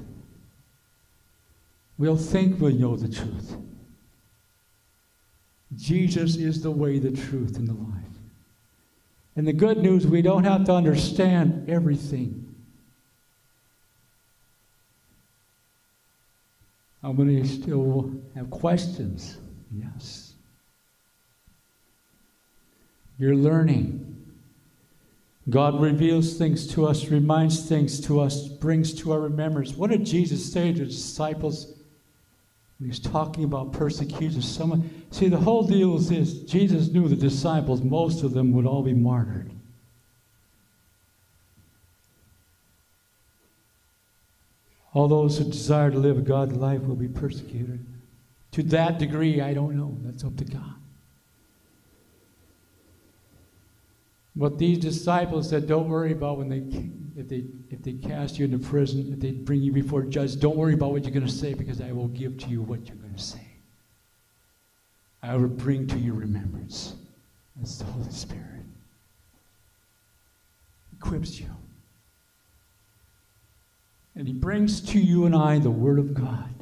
we'll 2.00 2.18
think 2.18 2.60
we 2.60 2.74
know 2.74 2.96
the 2.96 3.14
truth. 3.14 3.56
Jesus 5.76 6.38
is 6.38 6.64
the 6.64 6.72
way, 6.72 6.98
the 6.98 7.12
truth, 7.12 7.58
and 7.58 7.68
the 7.68 7.74
life. 7.74 7.94
And 9.36 9.48
the 9.48 9.54
good 9.54 9.78
news, 9.78 10.08
we 10.08 10.24
don't 10.24 10.46
have 10.46 10.66
to 10.66 10.74
understand 10.74 11.70
everything. 11.70 12.56
How 17.04 17.12
many 17.12 17.46
still 17.46 18.12
have 18.34 18.50
questions? 18.50 19.38
Yes. 19.72 20.29
You're 23.20 23.36
learning. 23.36 24.06
God 25.50 25.80
reveals 25.82 26.38
things 26.38 26.68
to 26.74 26.86
us, 26.86 27.10
reminds 27.10 27.68
things 27.68 28.00
to 28.02 28.20
us, 28.22 28.48
brings 28.48 28.94
to 28.96 29.12
our 29.12 29.20
remembrance. 29.20 29.74
What 29.74 29.90
did 29.90 30.06
Jesus 30.06 30.52
say 30.52 30.72
to 30.72 30.80
the 30.80 30.86
disciples 30.86 31.74
when 32.80 32.90
he's 32.90 33.00
talking 33.00 33.44
about 33.44 33.74
persecution, 33.74 34.42
someone 34.42 34.90
see 35.12 35.28
the 35.28 35.38
whole 35.38 35.64
deal 35.64 35.98
is 35.98 36.10
this 36.10 36.34
Jesus 36.44 36.88
knew 36.88 37.10
the 37.10 37.16
disciples, 37.16 37.82
most 37.82 38.24
of 38.24 38.34
them 38.34 38.54
would 38.54 38.66
all 38.66 38.84
be 38.84 38.94
martyred. 38.94 39.52
All 44.94 45.08
those 45.08 45.38
who 45.38 45.44
desire 45.44 45.92
to 45.92 45.98
live 45.98 46.18
a 46.30 46.46
life 46.46 46.82
will 46.82 46.96
be 46.96 47.08
persecuted. 47.08 47.86
To 48.54 48.64
that 48.64 48.98
degree, 48.98 49.42
I 49.42 49.54
don't 49.54 49.76
know. 49.76 49.96
That's 50.04 50.24
up 50.24 50.36
to 50.38 50.46
God. 50.46 50.74
What 54.36 54.58
these 54.58 54.78
disciples 54.78 55.50
said, 55.50 55.68
don't 55.68 55.90
worry 55.90 56.12
about 56.12 56.38
when 56.38 56.50
they 56.50 57.20
if 57.20 57.28
they 57.28 57.44
if 57.70 57.82
they 57.84 57.94
cast 57.94 58.40
you 58.40 58.46
into 58.46 58.60
prison, 58.60 59.12
if 59.14 59.20
they 59.20 59.32
bring 59.32 59.62
you 59.62 59.72
before 59.72 60.04
judge, 60.04 60.40
don't 60.40 60.56
worry 60.56 60.74
about 60.74 60.92
what 60.92 61.04
you're 61.04 61.14
going 61.14 61.26
to 61.26 61.32
say 61.32 61.54
because 61.54 61.82
I 61.82 61.92
will 61.92 62.08
give 62.08 62.38
to 62.40 62.48
you 62.48 62.62
what 62.62 62.88
you're 62.88 62.96
going 62.98 63.14
to 63.14 63.22
say. 63.22 63.46
I 65.22 65.36
will 65.36 65.50
bring 65.50 65.86
to 65.88 65.98
your 65.98 66.16
remembrance. 66.16 66.96
That's 67.58 67.78
the 67.78 67.86
Holy 67.86 68.10
Spirit. 68.12 68.64
Equips 70.98 71.40
you. 71.40 71.50
And 74.16 74.28
he 74.28 74.34
brings 74.34 74.82
to 74.82 75.00
you 75.00 75.26
and 75.26 75.36
I 75.36 75.60
the 75.60 75.70
Word 75.70 76.00
of 76.00 76.14
God. 76.14 76.54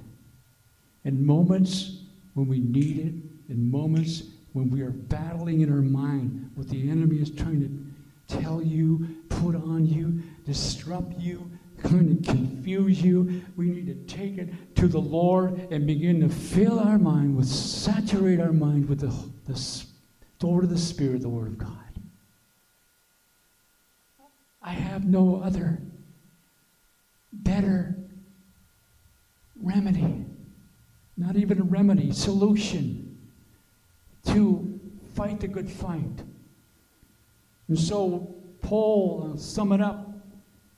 In 1.05 1.25
moments 1.25 1.99
when 2.33 2.47
we 2.47 2.59
need 2.59 2.99
it, 2.99 3.51
in 3.51 3.71
moments 3.71 4.23
when 4.57 4.71
we 4.71 4.81
are 4.81 4.89
battling 4.89 5.61
in 5.61 5.71
our 5.71 5.83
mind 5.83 6.49
what 6.55 6.67
the 6.67 6.89
enemy 6.89 7.17
is 7.17 7.29
trying 7.29 7.61
to 7.61 8.35
tell 8.41 8.59
you, 8.59 9.07
put 9.29 9.55
on 9.55 9.85
you, 9.85 10.19
disrupt 10.45 11.19
you, 11.19 11.49
kind 11.83 12.17
of 12.17 12.25
confuse 12.35 12.99
you. 13.03 13.43
We 13.55 13.69
need 13.69 13.85
to 13.85 14.15
take 14.15 14.39
it 14.39 14.75
to 14.77 14.87
the 14.87 14.99
Lord 14.99 15.71
and 15.71 15.85
begin 15.85 16.21
to 16.21 16.29
fill 16.29 16.79
our 16.79 16.97
mind 16.97 17.37
with, 17.37 17.47
saturate 17.47 18.39
our 18.39 18.51
mind 18.51 18.89
with 18.89 19.01
the, 19.01 19.13
the, 19.45 19.85
the 20.39 20.47
Word 20.47 20.63
of 20.63 20.71
the 20.71 20.77
Spirit, 20.79 21.21
the 21.21 21.29
Word 21.29 21.49
of 21.49 21.57
God. 21.59 21.77
I 24.63 24.71
have 24.71 25.05
no 25.05 25.39
other 25.43 25.79
better 27.31 27.95
remedy, 29.61 30.25
not 31.15 31.35
even 31.35 31.61
a 31.61 31.63
remedy, 31.63 32.11
solution 32.11 33.06
to 34.27 34.79
fight 35.15 35.39
the 35.39 35.47
good 35.47 35.69
fight. 35.69 36.23
And 37.67 37.77
so, 37.77 38.35
Paul, 38.61 39.33
uh, 39.33 39.37
sum 39.37 39.71
it 39.71 39.81
up, 39.81 40.09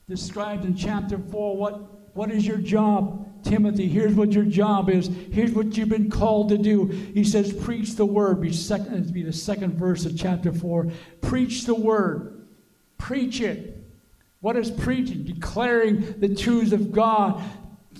described 0.07 0.65
in 0.65 0.75
chapter 0.75 1.17
4 1.17 1.57
what, 1.57 2.15
what 2.15 2.31
is 2.31 2.45
your 2.45 2.57
job, 2.57 3.43
Timothy? 3.43 3.87
Here's 3.87 4.13
what 4.13 4.31
your 4.31 4.45
job 4.45 4.89
is. 4.89 5.09
Here's 5.31 5.51
what 5.51 5.77
you've 5.77 5.89
been 5.89 6.09
called 6.09 6.49
to 6.49 6.57
do. 6.57 6.85
He 6.85 7.23
says, 7.23 7.53
Preach 7.53 7.95
the 7.95 8.05
word. 8.05 8.41
Be, 8.41 8.51
second, 8.51 9.13
be 9.13 9.23
the 9.23 9.33
second 9.33 9.75
verse 9.75 10.05
of 10.05 10.17
chapter 10.17 10.51
4. 10.51 10.87
Preach 11.21 11.65
the 11.65 11.75
word. 11.75 12.47
Preach 12.97 13.41
it. 13.41 13.75
What 14.41 14.55
is 14.55 14.71
preaching? 14.71 15.23
Declaring 15.23 16.19
the 16.19 16.33
truths 16.33 16.71
of 16.71 16.91
God, 16.91 17.41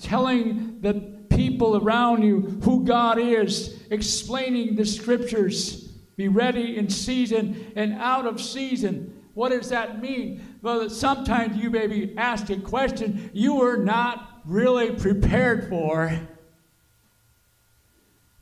telling 0.01 0.79
the 0.81 0.93
people 1.29 1.77
around 1.77 2.23
you 2.23 2.59
who 2.63 2.85
God 2.85 3.19
is, 3.19 3.78
explaining 3.89 4.75
the 4.75 4.85
scriptures. 4.85 5.89
Be 6.15 6.27
ready 6.27 6.77
in 6.77 6.89
season 6.89 7.71
and 7.75 7.93
out 7.93 8.25
of 8.25 8.41
season. 8.41 9.21
What 9.33 9.49
does 9.49 9.69
that 9.69 10.01
mean? 10.01 10.57
Well, 10.61 10.89
sometimes 10.89 11.57
you 11.57 11.69
may 11.69 11.87
be 11.87 12.17
asked 12.17 12.49
a 12.49 12.57
question 12.57 13.29
you 13.33 13.55
were 13.55 13.77
not 13.77 14.41
really 14.45 14.91
prepared 14.91 15.69
for. 15.69 16.19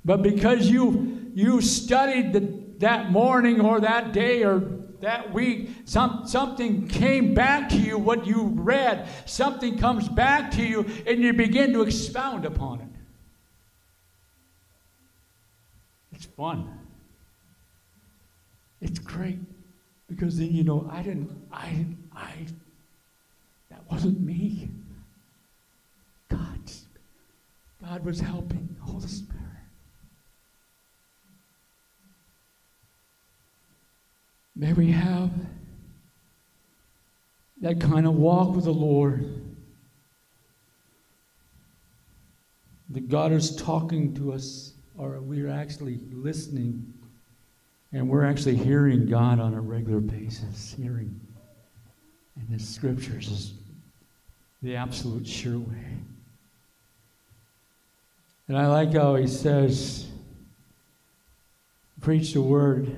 But 0.04 0.24
because 0.24 0.70
you 0.70 1.32
you 1.38 1.62
studied 1.62 2.34
the, 2.34 2.40
that 2.80 3.12
morning 3.12 3.62
or 3.62 3.80
that 3.82 4.12
day 4.12 4.44
or 4.44 4.60
that 5.02 5.32
week, 5.32 5.70
some, 5.86 6.24
something 6.26 6.88
came 6.88 7.36
back 7.36 7.70
to 7.70 7.78
you, 7.78 8.00
what 8.00 8.26
you 8.26 8.46
read, 8.56 9.08
something 9.26 9.78
comes 9.78 10.10
back 10.10 10.50
to 10.52 10.64
you, 10.64 10.84
and 11.06 11.22
you 11.22 11.34
begin 11.34 11.74
to 11.74 11.84
expound 11.84 12.46
upon 12.46 12.80
it. 12.80 12.88
It's 16.14 16.27
fun. 16.38 16.80
It's 18.80 19.00
great. 19.00 19.40
Because 20.08 20.38
then 20.38 20.54
you 20.54 20.64
know, 20.64 20.90
I 20.92 21.02
didn't, 21.02 21.30
I, 21.52 21.86
I, 22.16 22.32
that 23.70 23.82
wasn't 23.92 24.22
me. 24.22 24.70
God, 26.30 26.60
God 27.84 28.06
was 28.06 28.22
helping, 28.22 28.70
the 28.80 28.86
Holy 28.86 29.08
Spirit. 29.08 29.42
May 34.56 34.74
we 34.74 34.92
have 34.92 35.32
that 37.62 37.82
kind 37.82 38.08
of 38.08 38.16
walk 38.16 38.56
with 38.56 38.66
the 38.66 38.72
Lord. 38.72 39.44
That 42.90 43.10
God 43.10 43.34
is 43.34 43.56
talking 43.56 44.16
to 44.16 44.32
us, 44.32 44.74
or 44.98 45.20
we're 45.22 45.50
actually 45.50 46.00
listening 46.12 46.94
and 47.94 48.10
we're 48.10 48.26
actually 48.26 48.56
hearing 48.56 49.06
God 49.06 49.40
on 49.40 49.54
a 49.54 49.62
regular 49.62 50.02
basis, 50.02 50.76
hearing 50.78 51.20
And 52.36 52.50
His 52.50 52.68
scriptures, 52.68 53.30
is 53.30 53.54
the 54.62 54.76
absolute 54.76 55.26
sure 55.26 55.60
way. 55.60 55.86
And 58.48 58.58
I 58.58 58.68
like 58.68 58.94
how 58.94 59.16
he 59.16 59.28
says, 59.28 60.08
preach 62.02 62.34
the 62.34 62.42
word, 62.42 62.96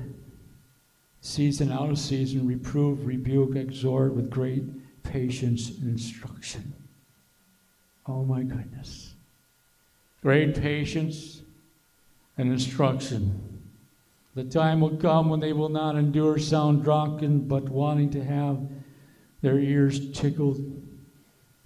season 1.22 1.72
out 1.72 1.90
of 1.90 1.98
season, 1.98 2.48
reprove, 2.48 3.06
rebuke, 3.06 3.56
exhort 3.56 4.14
with 4.14 4.30
great 4.30 4.64
patience 5.04 5.70
and 5.70 5.90
instruction. 5.90 6.74
Oh 8.08 8.24
my 8.24 8.44
goodness. 8.44 9.14
Great 10.22 10.60
patience 10.60 11.42
and 12.40 12.52
instruction. 12.52 13.62
The 14.34 14.46
time 14.46 14.80
will 14.80 14.98
come 14.98 15.30
when 15.30 15.42
they 15.42 15.54
will 15.54 15.70
not 15.70 15.96
endure 15.96 16.40
sound 16.40 16.86
doctrine, 16.86 17.48
but 17.48 17.70
wanting 17.70 18.10
to 18.12 18.24
have 18.24 18.68
their 19.42 19.60
ears 19.60 20.12
tickled 20.12 20.58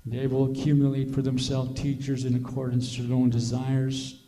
they 0.05 0.27
will 0.27 0.51
accumulate 0.51 1.12
for 1.12 1.21
themselves 1.21 1.79
teachers 1.79 2.25
in 2.25 2.36
accordance 2.36 2.95
to 2.95 3.03
their 3.03 3.15
own 3.15 3.29
desires, 3.29 4.19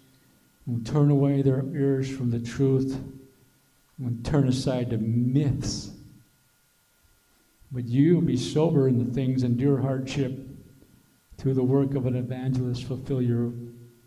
and 0.67 0.85
turn 0.85 1.11
away 1.11 1.41
their 1.41 1.65
ears 1.73 2.09
from 2.09 2.31
the 2.31 2.39
truth, 2.39 2.97
and 3.97 4.25
turn 4.25 4.47
aside 4.47 4.91
to 4.91 4.97
myths. 4.97 5.91
But 7.71 7.85
you 7.85 8.21
be 8.21 8.37
sober 8.37 8.87
in 8.87 9.03
the 9.03 9.13
things, 9.13 9.43
endure 9.43 9.81
hardship 9.81 10.47
through 11.37 11.55
the 11.55 11.63
work 11.63 11.93
of 11.93 12.05
an 12.05 12.15
evangelist, 12.15 12.85
fulfill 12.85 13.21
your 13.21 13.51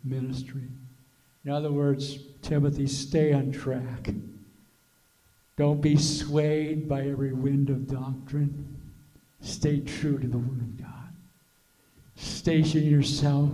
ministry. 0.03 0.69
In 1.45 1.51
other 1.51 1.71
words, 1.71 2.19
Timothy, 2.43 2.87
stay 2.87 3.33
on 3.33 3.53
track. 3.53 4.11
Don't 5.57 5.81
be 5.81 5.97
swayed 5.97 6.89
by 6.89 7.03
every 7.03 7.33
wind 7.33 7.69
of 7.69 7.89
doctrine. 7.89 8.77
Stay 9.41 9.81
true 9.81 10.19
to 10.19 10.27
the 10.27 10.39
Word 10.39 10.61
of 10.61 10.77
God. 10.77 11.13
Station 12.15 12.85
yourself. 12.85 13.51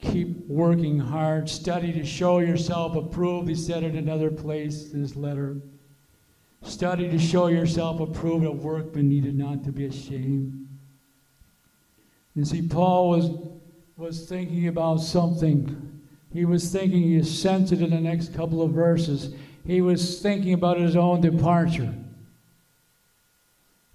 Keep 0.00 0.46
working 0.46 0.98
hard. 0.98 1.48
Study 1.48 1.92
to 1.92 2.04
show 2.04 2.38
yourself 2.38 2.94
approved. 2.94 3.48
He 3.48 3.54
said 3.54 3.82
in 3.82 3.96
another 3.96 4.30
place 4.30 4.92
in 4.92 5.00
his 5.00 5.16
letter. 5.16 5.56
Study 6.62 7.10
to 7.10 7.18
show 7.18 7.48
yourself 7.48 8.00
approved, 8.00 8.46
a 8.46 8.50
workman 8.50 9.08
needed 9.08 9.36
not 9.36 9.64
to 9.64 9.72
be 9.72 9.86
ashamed. 9.86 10.66
You 12.34 12.44
see, 12.44 12.66
Paul 12.66 13.10
was, 13.10 13.30
was 13.96 14.28
thinking 14.28 14.68
about 14.68 15.00
something. 15.00 15.93
He 16.34 16.44
was 16.44 16.70
thinking, 16.70 17.04
he 17.04 17.22
sensed 17.22 17.72
it 17.72 17.80
in 17.80 17.90
the 17.90 18.00
next 18.00 18.34
couple 18.34 18.60
of 18.60 18.72
verses. 18.72 19.32
He 19.64 19.80
was 19.80 20.20
thinking 20.20 20.52
about 20.52 20.80
his 20.80 20.96
own 20.96 21.20
departure. 21.20 21.94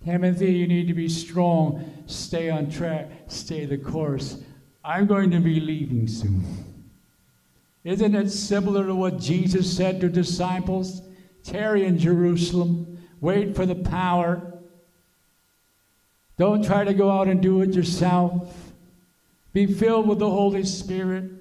Timothy, 0.05 0.53
you 0.53 0.65
need 0.65 0.87
to 0.87 0.93
be 0.93 1.09
strong. 1.09 2.03
Stay 2.07 2.49
on 2.49 2.71
track. 2.71 3.11
Stay 3.27 3.65
the 3.65 3.77
course. 3.77 4.41
I'm 4.85 5.05
going 5.05 5.31
to 5.31 5.41
be 5.41 5.59
leaving 5.59 6.07
soon. 6.07 6.45
Isn't 7.83 8.15
it 8.15 8.29
similar 8.29 8.87
to 8.87 8.95
what 8.95 9.19
Jesus 9.19 9.75
said 9.75 9.99
to 9.99 10.07
disciples? 10.07 11.01
Tarry 11.43 11.83
in 11.83 11.99
Jerusalem. 11.99 13.05
Wait 13.19 13.53
for 13.53 13.65
the 13.65 13.75
power. 13.75 14.61
Don't 16.37 16.63
try 16.63 16.85
to 16.85 16.93
go 16.93 17.11
out 17.11 17.27
and 17.27 17.41
do 17.41 17.61
it 17.61 17.73
yourself. 17.73 18.71
Be 19.51 19.65
filled 19.65 20.07
with 20.07 20.19
the 20.19 20.29
Holy 20.29 20.63
Spirit. 20.63 21.31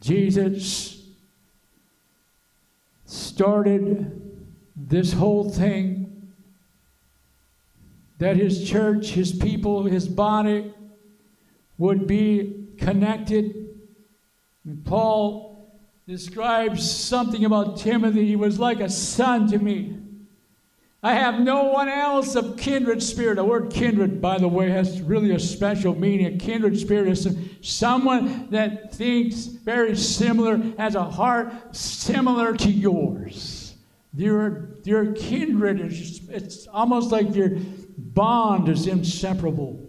Jesus 0.00 1.02
started 3.04 4.20
this 4.76 5.12
whole 5.12 5.50
thing 5.50 6.28
that 8.18 8.36
his 8.36 8.68
church, 8.68 9.10
his 9.10 9.32
people, 9.32 9.84
his 9.84 10.08
body 10.08 10.72
would 11.78 12.06
be 12.06 12.66
connected. 12.78 13.68
And 14.64 14.84
Paul 14.84 15.80
describes 16.06 16.88
something 16.90 17.44
about 17.44 17.78
Timothy. 17.78 18.26
He 18.26 18.36
was 18.36 18.58
like 18.58 18.80
a 18.80 18.90
son 18.90 19.48
to 19.50 19.58
me. 19.58 19.96
I 21.00 21.14
have 21.14 21.38
no 21.38 21.64
one 21.64 21.88
else 21.88 22.34
of 22.34 22.56
kindred 22.56 23.02
spirit. 23.02 23.36
The 23.36 23.44
word 23.44 23.70
kindred, 23.72 24.20
by 24.20 24.38
the 24.38 24.48
way, 24.48 24.68
has 24.70 25.00
really 25.00 25.30
a 25.30 25.38
special 25.38 25.94
meaning. 25.94 26.26
A 26.26 26.38
kindred 26.38 26.78
spirit 26.78 27.08
is 27.08 27.28
someone 27.60 28.50
that 28.50 28.92
thinks 28.92 29.44
very 29.44 29.96
similar, 29.96 30.58
has 30.76 30.96
a 30.96 31.04
heart 31.04 31.76
similar 31.76 32.52
to 32.56 32.70
yours. 32.70 33.76
Your, 34.12 34.70
your 34.82 35.12
kindred 35.12 35.80
is 35.80 36.28
it's 36.28 36.66
almost 36.66 37.12
like 37.12 37.32
your 37.32 37.50
bond 37.96 38.68
is 38.68 38.88
inseparable. 38.88 39.88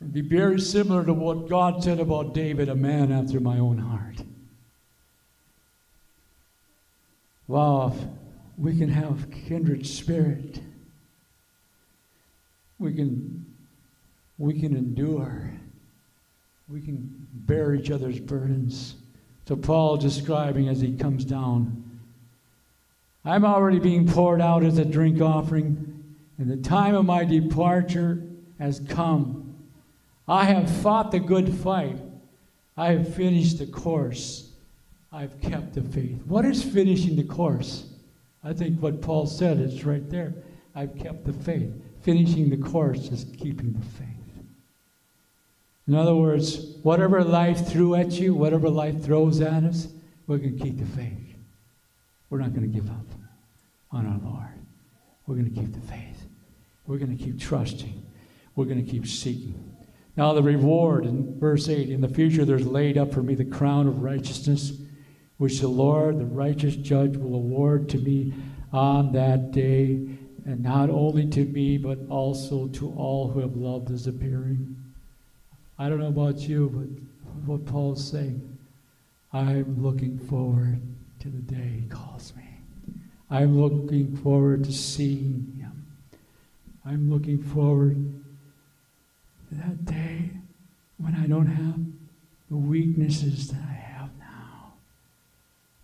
It'd 0.00 0.14
be 0.14 0.22
very 0.22 0.58
similar 0.58 1.04
to 1.04 1.12
what 1.12 1.46
God 1.46 1.84
said 1.84 2.00
about 2.00 2.32
David, 2.32 2.70
a 2.70 2.74
man 2.74 3.12
after 3.12 3.38
my 3.38 3.58
own 3.58 3.76
heart. 3.76 4.16
Wow, 7.46 7.94
we 8.60 8.76
can 8.76 8.90
have 8.90 9.30
kindred 9.30 9.86
spirit. 9.86 10.60
We 12.78 12.92
can 12.92 13.46
we 14.38 14.58
can 14.60 14.76
endure. 14.76 15.50
We 16.68 16.80
can 16.80 17.26
bear 17.32 17.74
each 17.74 17.90
other's 17.90 18.20
burdens. 18.20 18.94
So 19.48 19.56
Paul 19.56 19.96
describing 19.96 20.68
as 20.68 20.80
he 20.80 20.96
comes 20.96 21.24
down, 21.24 22.00
I'm 23.24 23.44
already 23.44 23.80
being 23.80 24.06
poured 24.06 24.40
out 24.40 24.62
as 24.62 24.78
a 24.78 24.84
drink 24.84 25.20
offering 25.20 26.04
and 26.38 26.50
the 26.50 26.56
time 26.56 26.94
of 26.94 27.04
my 27.04 27.24
departure 27.24 28.22
has 28.58 28.80
come. 28.88 29.54
I 30.28 30.44
have 30.44 30.70
fought 30.70 31.10
the 31.10 31.18
good 31.18 31.52
fight. 31.52 31.98
I 32.76 32.92
have 32.92 33.14
finished 33.14 33.58
the 33.58 33.66
course. 33.66 34.52
I've 35.12 35.38
kept 35.40 35.74
the 35.74 35.82
faith. 35.82 36.22
What 36.26 36.44
is 36.44 36.62
finishing 36.62 37.16
the 37.16 37.24
course? 37.24 37.89
I 38.42 38.52
think 38.52 38.80
what 38.80 39.02
Paul 39.02 39.26
said 39.26 39.58
is 39.58 39.84
right 39.84 40.08
there. 40.08 40.34
I've 40.74 40.96
kept 40.96 41.24
the 41.24 41.32
faith. 41.32 41.72
Finishing 42.02 42.48
the 42.48 42.56
course 42.56 43.08
is 43.08 43.26
keeping 43.36 43.72
the 43.72 43.84
faith. 43.98 44.06
In 45.86 45.94
other 45.94 46.14
words, 46.14 46.76
whatever 46.82 47.22
life 47.24 47.66
threw 47.66 47.94
at 47.94 48.12
you, 48.12 48.34
whatever 48.34 48.70
life 48.70 49.02
throws 49.02 49.40
at 49.40 49.64
us, 49.64 49.88
we're 50.26 50.38
going 50.38 50.56
to 50.56 50.62
keep 50.62 50.78
the 50.78 50.86
faith. 50.86 51.34
We're 52.30 52.38
not 52.38 52.54
going 52.54 52.70
to 52.70 52.72
give 52.72 52.88
up 52.88 53.06
on 53.90 54.06
our 54.06 54.30
Lord. 54.30 54.54
We're 55.26 55.34
going 55.34 55.52
to 55.52 55.60
keep 55.60 55.72
the 55.72 55.80
faith. 55.80 56.26
We're 56.86 56.98
going 56.98 57.16
to 57.16 57.22
keep 57.22 57.40
trusting. 57.40 58.06
We're 58.54 58.66
going 58.66 58.84
to 58.84 58.90
keep 58.90 59.06
seeking. 59.06 59.76
Now, 60.16 60.32
the 60.32 60.42
reward 60.42 61.06
in 61.06 61.38
verse 61.38 61.68
8 61.68 61.90
in 61.90 62.00
the 62.00 62.08
future, 62.08 62.44
there's 62.44 62.66
laid 62.66 62.96
up 62.98 63.12
for 63.12 63.22
me 63.22 63.34
the 63.34 63.44
crown 63.44 63.86
of 63.86 64.02
righteousness, 64.02 64.72
which 65.40 65.60
the 65.60 65.68
Lord, 65.68 66.18
the 66.18 66.26
righteous 66.26 66.76
judge, 66.76 67.16
will 67.16 67.34
award 67.34 67.88
to 67.88 67.98
me 67.98 68.34
on 68.74 69.10
that 69.12 69.52
day, 69.52 70.06
and 70.44 70.62
not 70.62 70.90
only 70.90 71.26
to 71.30 71.46
me, 71.46 71.78
but 71.78 71.98
also 72.10 72.68
to 72.68 72.92
all 72.92 73.26
who 73.26 73.40
have 73.40 73.56
loved 73.56 73.88
his 73.88 74.06
appearing. 74.06 74.76
I 75.78 75.88
don't 75.88 75.98
know 75.98 76.08
about 76.08 76.40
you, 76.40 76.68
but 76.68 77.48
what 77.48 77.64
Paul's 77.64 78.06
saying, 78.06 78.58
I'm 79.32 79.82
looking 79.82 80.18
forward 80.18 80.82
to 81.20 81.28
the 81.30 81.38
day 81.38 81.80
he 81.84 81.88
calls 81.88 82.34
me. 82.36 82.44
I'm 83.30 83.58
looking 83.58 84.14
forward 84.18 84.64
to 84.64 84.72
seeing 84.74 85.56
him. 85.58 85.86
I'm 86.84 87.10
looking 87.10 87.42
forward 87.42 87.96
to 89.48 89.54
that 89.54 89.86
day 89.86 90.32
when 90.98 91.14
I 91.14 91.26
don't 91.26 91.46
have 91.46 91.80
the 92.50 92.58
weaknesses 92.58 93.48
that 93.48 93.62
I 93.66 93.72
have. 93.72 93.89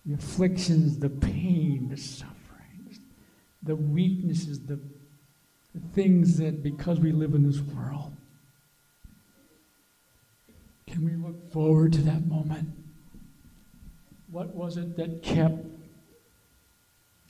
The 0.07 0.13
afflictions, 0.15 0.97
the 0.99 1.09
pain, 1.09 1.89
the 1.89 1.97
sufferings, 1.97 2.99
the 3.61 3.75
weaknesses, 3.75 4.61
the, 4.61 4.79
the 5.75 5.81
things 5.93 6.37
that 6.37 6.63
because 6.63 6.99
we 6.99 7.11
live 7.11 7.35
in 7.35 7.45
this 7.45 7.59
world. 7.59 8.13
Can 10.87 11.03
we 11.05 11.15
look 11.15 11.51
forward 11.51 11.93
to 11.93 12.01
that 12.03 12.25
moment? 12.25 12.69
What 14.31 14.55
was 14.55 14.77
it 14.77 14.95
that 14.95 15.21
kept 15.21 15.65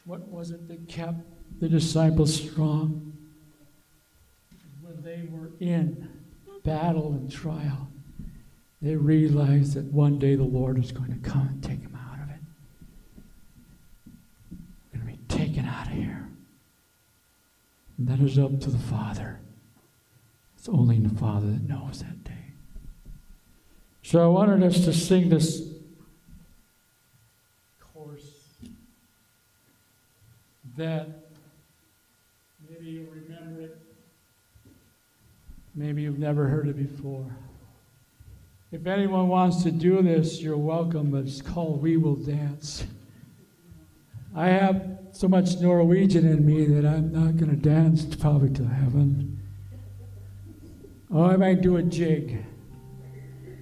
what 0.08 0.26
was 0.30 0.52
it 0.52 0.70
that 0.70 0.88
kept 0.88 1.20
the 1.60 1.68
disciples 1.68 2.34
strong? 2.34 3.12
When 4.82 5.04
they 5.04 5.28
were 5.30 5.52
in 5.60 6.08
battle 6.64 7.12
and 7.12 7.30
trial, 7.30 7.90
they 8.82 8.96
realized 8.96 9.74
that 9.74 9.84
one 9.86 10.18
day 10.18 10.36
the 10.36 10.44
Lord 10.44 10.78
was 10.78 10.94
going 10.94 11.12
to 11.12 11.30
come 11.30 11.48
and 11.50 11.62
take 11.62 11.84
them 11.84 12.00
out 12.10 12.24
of 12.24 12.30
it. 12.30 12.40
They're 14.94 15.04
taken 15.58 15.70
out 15.70 15.88
of 15.88 15.94
here. 15.94 16.28
And 17.98 18.08
that 18.08 18.20
is 18.20 18.38
up 18.38 18.60
to 18.62 18.70
the 18.70 18.78
Father. 18.78 19.40
It's 20.58 20.70
only 20.70 21.00
the 21.00 21.16
Father 21.16 21.48
that 21.48 21.68
knows 21.68 22.00
that 22.00 22.24
day. 22.24 22.32
So 24.04 24.24
I 24.24 24.28
wanted 24.28 24.64
us 24.64 24.86
to 24.86 24.94
sing 24.94 25.30
this 25.30 25.64
chorus 27.80 28.24
that 30.78 31.08
maybe 32.70 32.86
you 32.86 33.08
remember 33.14 33.62
it 33.62 33.78
Maybe 35.76 36.02
you've 36.02 36.18
never 36.18 36.48
heard 36.48 36.68
it 36.68 36.76
before. 36.76 37.24
If 38.72 38.88
anyone 38.88 39.28
wants 39.28 39.62
to 39.62 39.70
do 39.70 40.02
this, 40.02 40.42
you're 40.42 40.58
welcome, 40.58 41.14
it's 41.14 41.40
called 41.40 41.84
We 41.84 41.98
Will 41.98 42.16
Dance. 42.16 42.84
I 44.36 44.48
have 44.48 44.97
so 45.12 45.28
much 45.28 45.58
Norwegian 45.60 46.26
in 46.28 46.46
me 46.46 46.66
that 46.66 46.86
I'm 46.86 47.12
not 47.12 47.38
going 47.38 47.50
to 47.50 47.56
dance 47.56 48.04
probably 48.16 48.50
to 48.52 48.66
heaven. 48.66 49.40
Oh, 51.12 51.24
I 51.24 51.38
might 51.38 51.62
do 51.62 51.78
a 51.78 51.84
jig. 51.84 52.44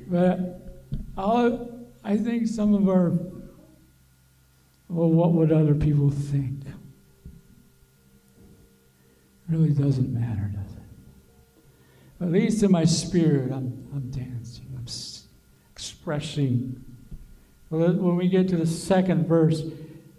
But 0.08 0.62
I'll, 1.18 1.70
I 2.04 2.18
think 2.18 2.48
some 2.48 2.74
of 2.74 2.90
our, 2.90 3.10
well, 4.90 5.10
what 5.10 5.34
would 5.34 5.52
other 5.52 5.76
people 5.76 6.10
think? 6.10 6.62
really 9.48 9.70
doesn't 9.70 10.12
matter, 10.12 10.52
does 10.56 10.72
it? 10.74 12.24
At 12.24 12.32
least 12.32 12.64
in 12.64 12.72
my 12.72 12.84
spirit, 12.84 13.52
I'm, 13.52 13.88
I'm 13.94 14.10
dancing, 14.10 14.66
I'm 14.76 14.86
s- 14.88 15.28
expressing. 15.72 16.84
Well, 17.70 17.94
When 17.94 18.16
we 18.16 18.28
get 18.28 18.50
to 18.50 18.58
the 18.58 18.66
second 18.66 19.28
verse, 19.28 19.62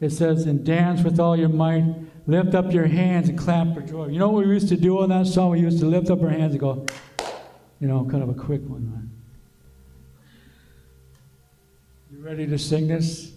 it 0.01 0.11
says, 0.11 0.47
And 0.47 0.64
dance 0.64 1.03
with 1.03 1.18
all 1.18 1.36
your 1.36 1.49
might, 1.49 1.84
lift 2.26 2.55
up 2.55 2.72
your 2.72 2.86
hands 2.86 3.28
and 3.28 3.38
clap 3.38 3.74
for 3.74 3.80
joy. 3.80 4.09
You 4.09 4.18
know 4.18 4.28
what 4.28 4.47
we 4.47 4.53
used 4.53 4.68
to 4.68 4.76
do 4.76 5.01
on 5.01 5.09
that 5.11 5.26
song? 5.26 5.51
We 5.51 5.61
used 5.61 5.80
to 5.80 5.86
lift 5.86 6.11
up 6.11 6.22
our 6.22 6.28
hands 6.28 6.53
and 6.53 6.61
go, 6.61 6.86
you 7.80 7.88
know, 7.88 8.07
kind 8.11 8.22
of 8.22 8.28
a 8.28 8.34
quick 8.34 8.62
one. 8.62 9.11
You 12.11 12.18
ready 12.20 12.47
to 12.47 12.59
sing 12.59 12.88
this? 12.88 13.36